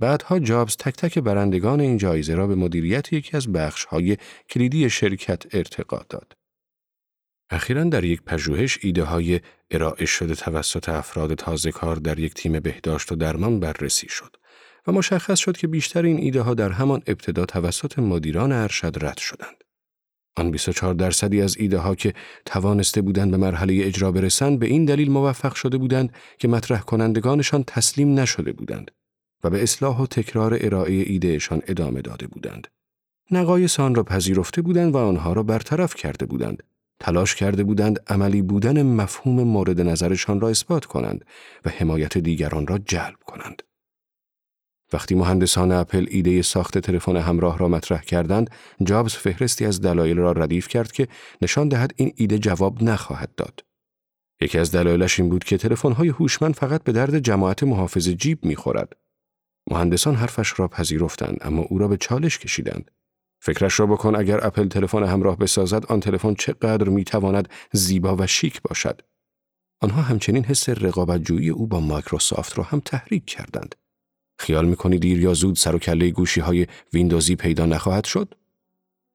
بعدها 0.00 0.38
جابز 0.38 0.76
تک 0.76 0.96
تک 0.96 1.18
برندگان 1.18 1.80
این 1.80 1.96
جایزه 1.96 2.34
را 2.34 2.46
به 2.46 2.54
مدیریت 2.54 3.12
یکی 3.12 3.36
از 3.36 3.52
بخش‌های 3.52 4.16
کلیدی 4.50 4.90
شرکت 4.90 5.54
ارتقا 5.54 6.02
داد. 6.08 6.32
اخیرا 7.50 7.84
در 7.84 8.04
یک 8.04 8.22
پژوهش 8.22 8.78
ایده 8.82 9.04
های 9.04 9.40
ارائه 9.70 10.06
شده 10.06 10.34
توسط 10.34 10.88
افراد 10.88 11.34
تازه 11.34 11.72
کار 11.72 11.96
در 11.96 12.18
یک 12.18 12.34
تیم 12.34 12.60
بهداشت 12.60 13.12
و 13.12 13.16
درمان 13.16 13.60
بررسی 13.60 14.08
شد 14.08 14.36
و 14.86 14.92
مشخص 14.92 15.38
شد 15.38 15.56
که 15.56 15.66
بیشتر 15.66 16.02
این 16.02 16.18
ایده 16.18 16.40
ها 16.40 16.54
در 16.54 16.72
همان 16.72 17.02
ابتدا 17.06 17.46
توسط 17.46 17.98
مدیران 17.98 18.52
ارشد 18.52 19.04
رد 19.04 19.18
شدند. 19.18 19.64
آن 20.36 20.50
24 20.50 20.94
درصدی 20.94 21.42
از 21.42 21.56
ایده 21.56 21.78
ها 21.78 21.94
که 21.94 22.14
توانسته 22.44 23.02
بودند 23.02 23.30
به 23.30 23.36
مرحله 23.36 23.86
اجرا 23.86 24.12
برسند 24.12 24.58
به 24.58 24.66
این 24.66 24.84
دلیل 24.84 25.10
موفق 25.10 25.54
شده 25.54 25.78
بودند 25.78 26.12
که 26.38 26.48
مطرح 26.48 26.80
کنندگانشان 26.80 27.64
تسلیم 27.66 28.20
نشده 28.20 28.52
بودند 28.52 28.90
و 29.44 29.50
به 29.50 29.62
اصلاح 29.62 30.00
و 30.00 30.06
تکرار 30.06 30.58
ارائه 30.60 30.92
ایدهشان 30.92 31.62
ادامه 31.66 32.02
داده 32.02 32.26
بودند. 32.26 32.68
نقایص 33.30 33.80
آن 33.80 33.94
را 33.94 34.02
پذیرفته 34.02 34.62
بودند 34.62 34.94
و 34.94 34.98
آنها 34.98 35.32
را 35.32 35.42
برطرف 35.42 35.94
کرده 35.94 36.26
بودند. 36.26 36.62
تلاش 37.00 37.34
کرده 37.34 37.64
بودند 37.64 38.00
عملی 38.06 38.42
بودن 38.42 38.82
مفهوم 38.82 39.42
مورد 39.42 39.80
نظرشان 39.80 40.40
را 40.40 40.48
اثبات 40.48 40.84
کنند 40.84 41.24
و 41.64 41.70
حمایت 41.70 42.18
دیگران 42.18 42.66
را 42.66 42.78
جلب 42.78 43.16
کنند. 43.26 43.62
وقتی 44.92 45.14
مهندسان 45.14 45.72
اپل 45.72 46.06
ایده 46.10 46.42
ساخت 46.42 46.78
تلفن 46.78 47.16
همراه 47.16 47.58
را 47.58 47.68
مطرح 47.68 48.02
کردند، 48.02 48.50
جابز 48.82 49.14
فهرستی 49.14 49.64
از 49.64 49.80
دلایل 49.80 50.16
را 50.16 50.32
ردیف 50.32 50.68
کرد 50.68 50.92
که 50.92 51.08
نشان 51.42 51.68
دهد 51.68 51.92
این 51.96 52.12
ایده 52.16 52.38
جواب 52.38 52.82
نخواهد 52.82 53.34
داد. 53.36 53.64
یکی 54.40 54.58
از 54.58 54.72
دلایلش 54.72 55.20
این 55.20 55.28
بود 55.28 55.44
که 55.44 55.58
تلفن‌های 55.58 56.08
هوشمند 56.08 56.54
فقط 56.54 56.82
به 56.84 56.92
درد 56.92 57.18
جماعت 57.18 57.62
محافظ 57.62 58.08
جیب 58.08 58.44
می‌خورد 58.44 58.96
مهندسان 59.70 60.14
حرفش 60.14 60.60
را 60.60 60.68
پذیرفتند 60.68 61.38
اما 61.40 61.62
او 61.62 61.78
را 61.78 61.88
به 61.88 61.96
چالش 61.96 62.38
کشیدند. 62.38 62.90
فکرش 63.40 63.80
را 63.80 63.86
بکن 63.86 64.16
اگر 64.16 64.46
اپل 64.46 64.68
تلفن 64.68 65.02
همراه 65.02 65.38
بسازد 65.38 65.86
آن 65.86 66.00
تلفن 66.00 66.34
چقدر 66.34 66.88
می‌تواند 66.88 67.48
زیبا 67.72 68.16
و 68.16 68.26
شیک 68.26 68.62
باشد. 68.62 69.02
آنها 69.80 70.02
همچنین 70.02 70.44
حس 70.44 70.68
رقابتجویی 70.68 71.50
او 71.50 71.66
با 71.66 71.80
مایکروسافت 71.80 72.58
را 72.58 72.64
هم 72.64 72.80
تحریک 72.84 73.26
کردند. 73.26 73.74
خیال 74.38 74.66
می‌کنی 74.66 74.98
دیر 74.98 75.20
یا 75.20 75.34
زود 75.34 75.56
سر 75.56 75.76
و 75.76 75.78
کله 75.78 76.10
گوشی 76.10 76.40
های 76.40 76.66
ویندوزی 76.92 77.36
پیدا 77.36 77.66
نخواهد 77.66 78.04
شد؟ 78.04 78.34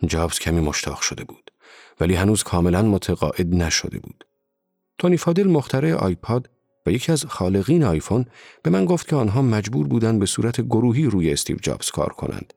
جابز 0.06 0.40
کمی 0.40 0.62
مشتاق 0.62 1.02
شده 1.02 1.24
بود 1.24 1.52
ولی 2.00 2.16
هنوز 2.16 2.44
کاملا 2.44 2.82
متقاعد 2.82 3.56
نشده 3.56 4.00
بود. 4.00 4.26
تونی 4.98 5.18
فادل 5.18 5.48
مخترع 5.48 5.94
آیپاد 5.94 6.50
و 6.86 6.92
یکی 6.92 7.12
از 7.12 7.26
خالقین 7.26 7.84
آیفون 7.84 8.26
به 8.64 8.70
من 8.70 8.86
گفت 8.86 9.08
که 9.08 9.16
آنها 9.16 9.42
مجبور 9.42 9.88
بودند 9.88 10.20
به 10.20 10.26
صورت 10.26 10.62
گروهی 10.62 11.06
روی 11.06 11.32
استیو 11.32 11.58
جابز 11.62 11.92
کار 11.92 12.10
کنند 12.10 12.54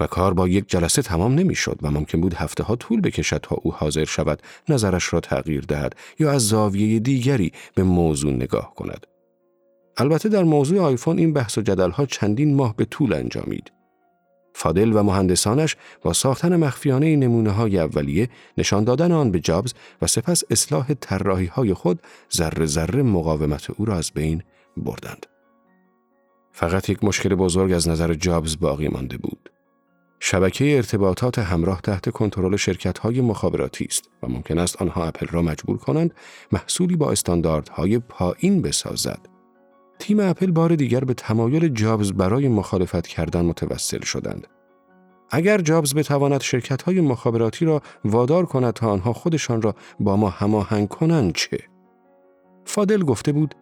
و 0.00 0.06
کار 0.06 0.34
با 0.34 0.48
یک 0.48 0.64
جلسه 0.68 1.02
تمام 1.02 1.34
نمی‌شد 1.34 1.78
و 1.82 1.90
ممکن 1.90 2.20
بود 2.20 2.34
هفته 2.34 2.62
ها 2.64 2.76
طول 2.76 3.00
بکشد 3.00 3.40
تا 3.42 3.56
او 3.62 3.72
حاضر 3.72 4.04
شود 4.04 4.42
نظرش 4.68 5.12
را 5.12 5.20
تغییر 5.20 5.60
دهد 5.60 5.96
یا 6.18 6.30
از 6.30 6.48
زاویه 6.48 6.98
دیگری 6.98 7.52
به 7.74 7.82
موضوع 7.82 8.32
نگاه 8.32 8.74
کند. 8.74 9.06
البته 9.96 10.28
در 10.28 10.44
موضوع 10.44 10.80
آیفون 10.80 11.18
این 11.18 11.32
بحث 11.32 11.58
و 11.58 11.62
جدل 11.62 11.90
ها 11.90 12.06
چندین 12.06 12.54
ماه 12.54 12.76
به 12.76 12.84
طول 12.84 13.12
انجامید. 13.12 13.72
فادل 14.58 14.92
و 14.92 15.02
مهندسانش 15.02 15.76
با 16.02 16.12
ساختن 16.12 16.56
مخفیانه 16.56 17.16
نمونه 17.16 17.50
های 17.50 17.78
اولیه 17.78 18.28
نشان 18.58 18.84
دادن 18.84 19.12
آن 19.12 19.30
به 19.30 19.40
جابز 19.40 19.74
و 20.02 20.06
سپس 20.06 20.42
اصلاح 20.50 20.94
طراحی 20.94 21.46
های 21.46 21.74
خود 21.74 22.00
ذره 22.36 22.66
ذره 22.66 23.02
مقاومت 23.02 23.70
او 23.70 23.84
را 23.84 23.96
از 23.96 24.10
بین 24.10 24.42
بردند. 24.76 25.26
فقط 26.52 26.88
یک 26.88 27.04
مشکل 27.04 27.34
بزرگ 27.34 27.72
از 27.72 27.88
نظر 27.88 28.14
جابز 28.14 28.58
باقی 28.58 28.88
مانده 28.88 29.16
بود. 29.16 29.50
شبکه 30.20 30.76
ارتباطات 30.76 31.38
همراه 31.38 31.80
تحت 31.80 32.10
کنترل 32.10 32.56
های 33.02 33.20
مخابراتی 33.20 33.84
است 33.84 34.10
و 34.22 34.28
ممکن 34.28 34.58
است 34.58 34.82
آنها 34.82 35.06
اپل 35.06 35.26
را 35.26 35.42
مجبور 35.42 35.78
کنند 35.78 36.14
محصولی 36.52 36.96
با 36.96 37.10
استانداردهای 37.10 37.98
پایین 37.98 38.62
بسازد. 38.62 39.35
تیم 39.98 40.20
اپل 40.20 40.50
بار 40.50 40.74
دیگر 40.74 41.00
به 41.00 41.14
تمایل 41.14 41.68
جابز 41.68 42.12
برای 42.12 42.48
مخالفت 42.48 43.06
کردن 43.06 43.44
متوسل 43.44 44.00
شدند. 44.00 44.46
اگر 45.30 45.58
جابز 45.58 45.94
بتواند 45.94 46.42
های 46.86 47.00
مخابراتی 47.00 47.64
را 47.64 47.82
وادار 48.04 48.46
کند 48.46 48.74
تا 48.74 48.90
آنها 48.90 49.12
خودشان 49.12 49.62
را 49.62 49.74
با 50.00 50.16
ما 50.16 50.28
هماهنگ 50.28 50.88
کنند 50.88 51.32
چه؟ 51.32 51.58
فادل 52.64 53.02
گفته 53.02 53.32
بود 53.32 53.54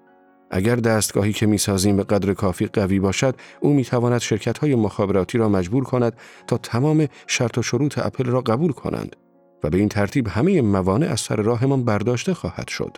اگر 0.50 0.76
دستگاهی 0.76 1.32
که 1.32 1.46
می‌سازیم 1.46 1.96
به 1.96 2.02
قدر 2.02 2.34
کافی 2.34 2.66
قوی 2.66 3.00
باشد 3.00 3.36
او 3.60 3.72
می‌تواند 3.72 4.20
شرکت 4.20 4.58
های 4.58 4.74
مخابراتی 4.74 5.38
را 5.38 5.48
مجبور 5.48 5.84
کند 5.84 6.16
تا 6.46 6.58
تمام 6.58 7.06
شرط 7.26 7.58
و 7.58 7.62
شروط 7.62 7.98
اپل 7.98 8.24
را 8.24 8.40
قبول 8.40 8.72
کنند 8.72 9.16
و 9.64 9.70
به 9.70 9.78
این 9.78 9.88
ترتیب 9.88 10.28
همه 10.28 10.62
موانع 10.62 11.06
از 11.06 11.20
سر 11.20 11.36
راهمان 11.36 11.84
برداشته 11.84 12.34
خواهد 12.34 12.68
شد. 12.68 12.96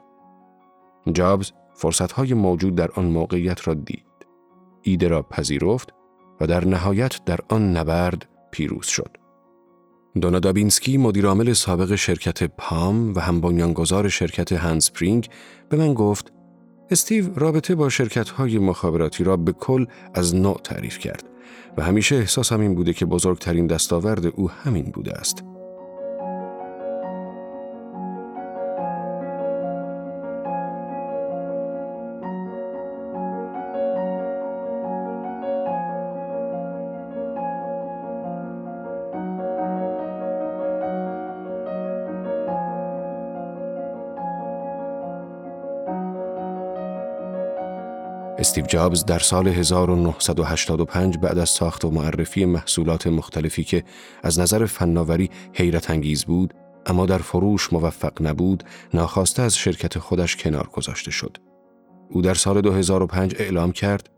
جابز 1.12 1.52
فرصت 1.76 2.12
های 2.12 2.34
موجود 2.34 2.74
در 2.74 2.90
آن 2.90 3.04
موقعیت 3.04 3.68
را 3.68 3.74
دید. 3.74 4.06
ایده 4.82 5.08
را 5.08 5.22
پذیرفت 5.22 5.94
و 6.40 6.46
در 6.46 6.64
نهایت 6.64 7.24
در 7.24 7.38
آن 7.48 7.76
نبرد 7.76 8.28
پیروز 8.50 8.86
شد. 8.86 9.16
دونا 10.20 10.38
دابینسکی 10.38 10.96
مدیرعامل 10.96 11.52
سابق 11.52 11.94
شرکت 11.94 12.42
پام 12.44 13.14
و 13.14 13.20
هم 13.20 13.40
بنیانگذار 13.40 14.08
شرکت 14.08 14.52
هندسپرینگ 14.52 15.28
به 15.68 15.76
من 15.76 15.94
گفت 15.94 16.32
استیو 16.90 17.34
رابطه 17.34 17.74
با 17.74 17.88
شرکت 17.88 18.28
های 18.28 18.58
مخابراتی 18.58 19.24
را 19.24 19.36
به 19.36 19.52
کل 19.52 19.86
از 20.14 20.34
نوع 20.34 20.60
تعریف 20.64 20.98
کرد 20.98 21.24
و 21.76 21.82
همیشه 21.82 22.16
احساسم 22.16 22.60
این 22.60 22.74
بوده 22.74 22.92
که 22.92 23.06
بزرگترین 23.06 23.66
دستاورد 23.66 24.26
او 24.26 24.50
همین 24.50 24.84
بوده 24.84 25.12
است. 25.12 25.44
استیو 48.38 48.66
جابز 48.66 49.04
در 49.04 49.18
سال 49.18 49.48
1985 49.48 51.18
بعد 51.18 51.38
از 51.38 51.48
ساخت 51.48 51.84
و 51.84 51.90
معرفی 51.90 52.44
محصولات 52.44 53.06
مختلفی 53.06 53.64
که 53.64 53.84
از 54.22 54.38
نظر 54.40 54.66
فناوری 54.66 55.30
حیرت 55.52 55.90
انگیز 55.90 56.24
بود 56.24 56.54
اما 56.86 57.06
در 57.06 57.18
فروش 57.18 57.72
موفق 57.72 58.22
نبود 58.22 58.64
ناخواسته 58.94 59.42
از 59.42 59.56
شرکت 59.56 59.98
خودش 59.98 60.36
کنار 60.36 60.68
گذاشته 60.72 61.10
شد. 61.10 61.36
او 62.10 62.22
در 62.22 62.34
سال 62.34 62.60
2005 62.60 63.34
اعلام 63.38 63.72
کرد 63.72 64.10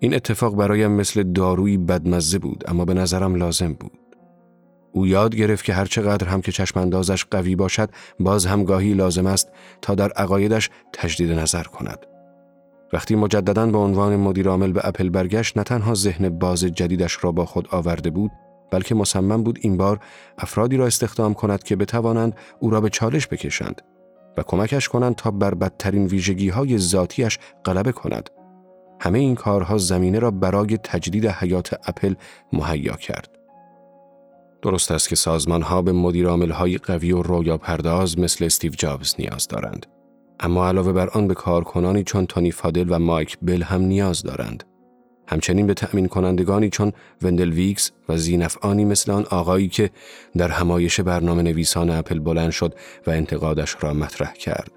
این 0.00 0.14
اتفاق 0.14 0.56
برایم 0.56 0.90
مثل 0.90 1.22
دارویی 1.22 1.76
بدمزه 1.76 2.38
بود 2.38 2.64
اما 2.66 2.84
به 2.84 2.94
نظرم 2.94 3.34
لازم 3.34 3.72
بود. 3.72 3.98
او 4.92 5.06
یاد 5.06 5.34
گرفت 5.34 5.64
که 5.64 5.74
هرچقدر 5.74 6.28
هم 6.28 6.40
که 6.40 6.52
چشماندازش 6.52 7.24
قوی 7.24 7.56
باشد 7.56 7.90
باز 8.20 8.46
هم 8.46 8.64
گاهی 8.64 8.94
لازم 8.94 9.26
است 9.26 9.48
تا 9.82 9.94
در 9.94 10.10
عقایدش 10.10 10.70
تجدید 10.92 11.32
نظر 11.32 11.62
کند. 11.62 12.13
وقتی 12.94 13.14
مجددا 13.14 13.66
به 13.66 13.78
عنوان 13.78 14.16
مدیر 14.16 14.48
عامل 14.48 14.72
به 14.72 14.80
اپل 14.84 15.08
برگشت 15.08 15.56
نه 15.56 15.62
تنها 15.62 15.94
ذهن 15.94 16.28
باز 16.28 16.64
جدیدش 16.64 17.24
را 17.24 17.32
با 17.32 17.44
خود 17.44 17.68
آورده 17.70 18.10
بود 18.10 18.30
بلکه 18.70 18.94
مصمم 18.94 19.42
بود 19.42 19.58
این 19.62 19.76
بار 19.76 20.00
افرادی 20.38 20.76
را 20.76 20.86
استخدام 20.86 21.34
کند 21.34 21.62
که 21.62 21.76
بتوانند 21.76 22.36
او 22.60 22.70
را 22.70 22.80
به 22.80 22.88
چالش 22.88 23.28
بکشند 23.28 23.82
و 24.36 24.42
کمکش 24.42 24.88
کنند 24.88 25.14
تا 25.14 25.30
بر 25.30 25.54
بدترین 25.54 26.06
ویژگی 26.06 26.48
های 26.48 26.78
ذاتیش 26.78 27.38
غلبه 27.64 27.92
کند. 27.92 28.30
همه 29.00 29.18
این 29.18 29.34
کارها 29.34 29.78
زمینه 29.78 30.18
را 30.18 30.30
برای 30.30 30.78
تجدید 30.78 31.26
حیات 31.26 31.74
اپل 31.88 32.14
مهیا 32.52 32.96
کرد. 32.96 33.38
درست 34.62 34.90
است 34.90 35.08
که 35.08 35.16
سازمان 35.16 35.62
ها 35.62 35.82
به 35.82 35.92
مدیر 35.92 36.26
های 36.26 36.78
قوی 36.78 37.12
و 37.12 37.22
رویا 37.22 37.58
پرداز 37.58 38.18
مثل 38.18 38.44
استیو 38.44 38.72
جابز 38.72 39.14
نیاز 39.18 39.48
دارند. 39.48 39.86
اما 40.40 40.68
علاوه 40.68 40.92
بر 40.92 41.08
آن 41.08 41.28
به 41.28 41.34
کارکنانی 41.34 42.02
چون 42.02 42.26
تونی 42.26 42.50
فادل 42.50 42.86
و 42.88 42.98
مایک 42.98 43.38
بل 43.42 43.62
هم 43.62 43.80
نیاز 43.80 44.22
دارند. 44.22 44.64
همچنین 45.28 45.66
به 45.66 45.74
تأمین 45.74 46.08
کنندگانی 46.08 46.70
چون 46.70 46.92
وندل 47.22 47.52
ویکس 47.52 47.90
و 48.08 48.16
ذینفعانی 48.16 48.84
مثل 48.84 49.12
آن 49.12 49.26
آقایی 49.30 49.68
که 49.68 49.90
در 50.36 50.48
همایش 50.48 51.00
برنامه 51.00 51.42
نویسان 51.42 51.90
اپل 51.90 52.18
بلند 52.18 52.50
شد 52.50 52.74
و 53.06 53.10
انتقادش 53.10 53.76
را 53.80 53.94
مطرح 53.94 54.32
کرد. 54.32 54.70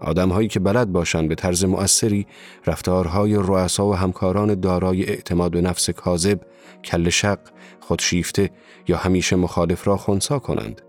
آدمهایی 0.00 0.48
که 0.48 0.60
بلد 0.60 0.92
باشند 0.92 1.28
به 1.28 1.34
طرز 1.34 1.64
مؤثری 1.64 2.26
رفتارهای 2.66 3.34
رؤسا 3.34 3.86
و 3.86 3.94
همکاران 3.94 4.60
دارای 4.60 5.04
اعتماد 5.04 5.52
به 5.52 5.60
نفس 5.60 5.90
کاذب، 5.90 6.40
کل 6.84 7.08
شق، 7.08 7.38
خودشیفته 7.80 8.50
یا 8.88 8.96
همیشه 8.96 9.36
مخالف 9.36 9.88
را 9.88 9.96
خونسا 9.96 10.38
کنند. 10.38 10.82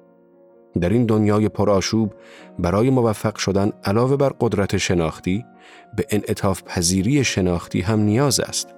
در 0.82 0.90
این 0.90 1.06
دنیای 1.06 1.50
پرآشوب 1.50 2.14
برای 2.60 2.90
موفق 2.90 3.36
شدن 3.36 3.72
علاوه 3.84 4.16
بر 4.16 4.34
قدرت 4.40 4.78
شناختی 4.78 5.46
به 5.96 6.06
انعطاف 6.10 6.64
پذیری 6.64 7.24
شناختی 7.24 7.82
هم 7.82 8.00
نیاز 8.00 8.40
است. 8.40 8.76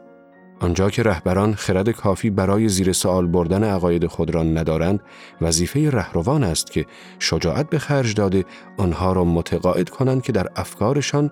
آنجا 0.60 0.90
که 0.90 1.04
رهبران 1.04 1.54
خرد 1.54 1.90
کافی 1.90 2.30
برای 2.30 2.70
زیر 2.70 2.92
سوال 2.92 3.28
بردن 3.28 3.64
عقاید 3.64 4.08
خود 4.08 4.36
را 4.36 4.44
ندارند، 4.44 5.00
وظیفه 5.42 5.90
رهروان 5.90 6.44
است 6.44 6.72
که 6.72 6.86
شجاعت 7.20 7.70
به 7.70 7.80
خرج 7.80 8.14
داده 8.14 8.46
آنها 8.78 9.14
را 9.14 9.24
متقاعد 9.24 9.90
کنند 9.90 10.22
که 10.22 10.32
در 10.32 10.48
افکارشان 10.56 11.32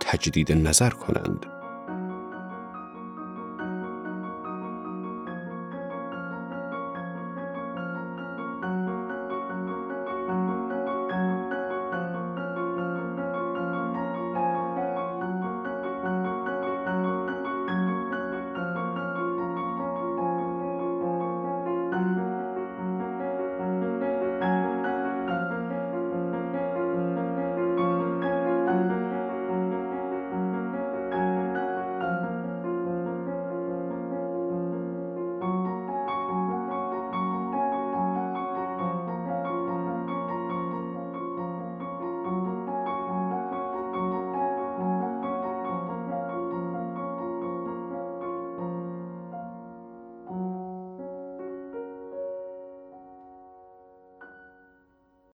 تجدید 0.00 0.52
نظر 0.52 0.90
کنند. 0.90 1.59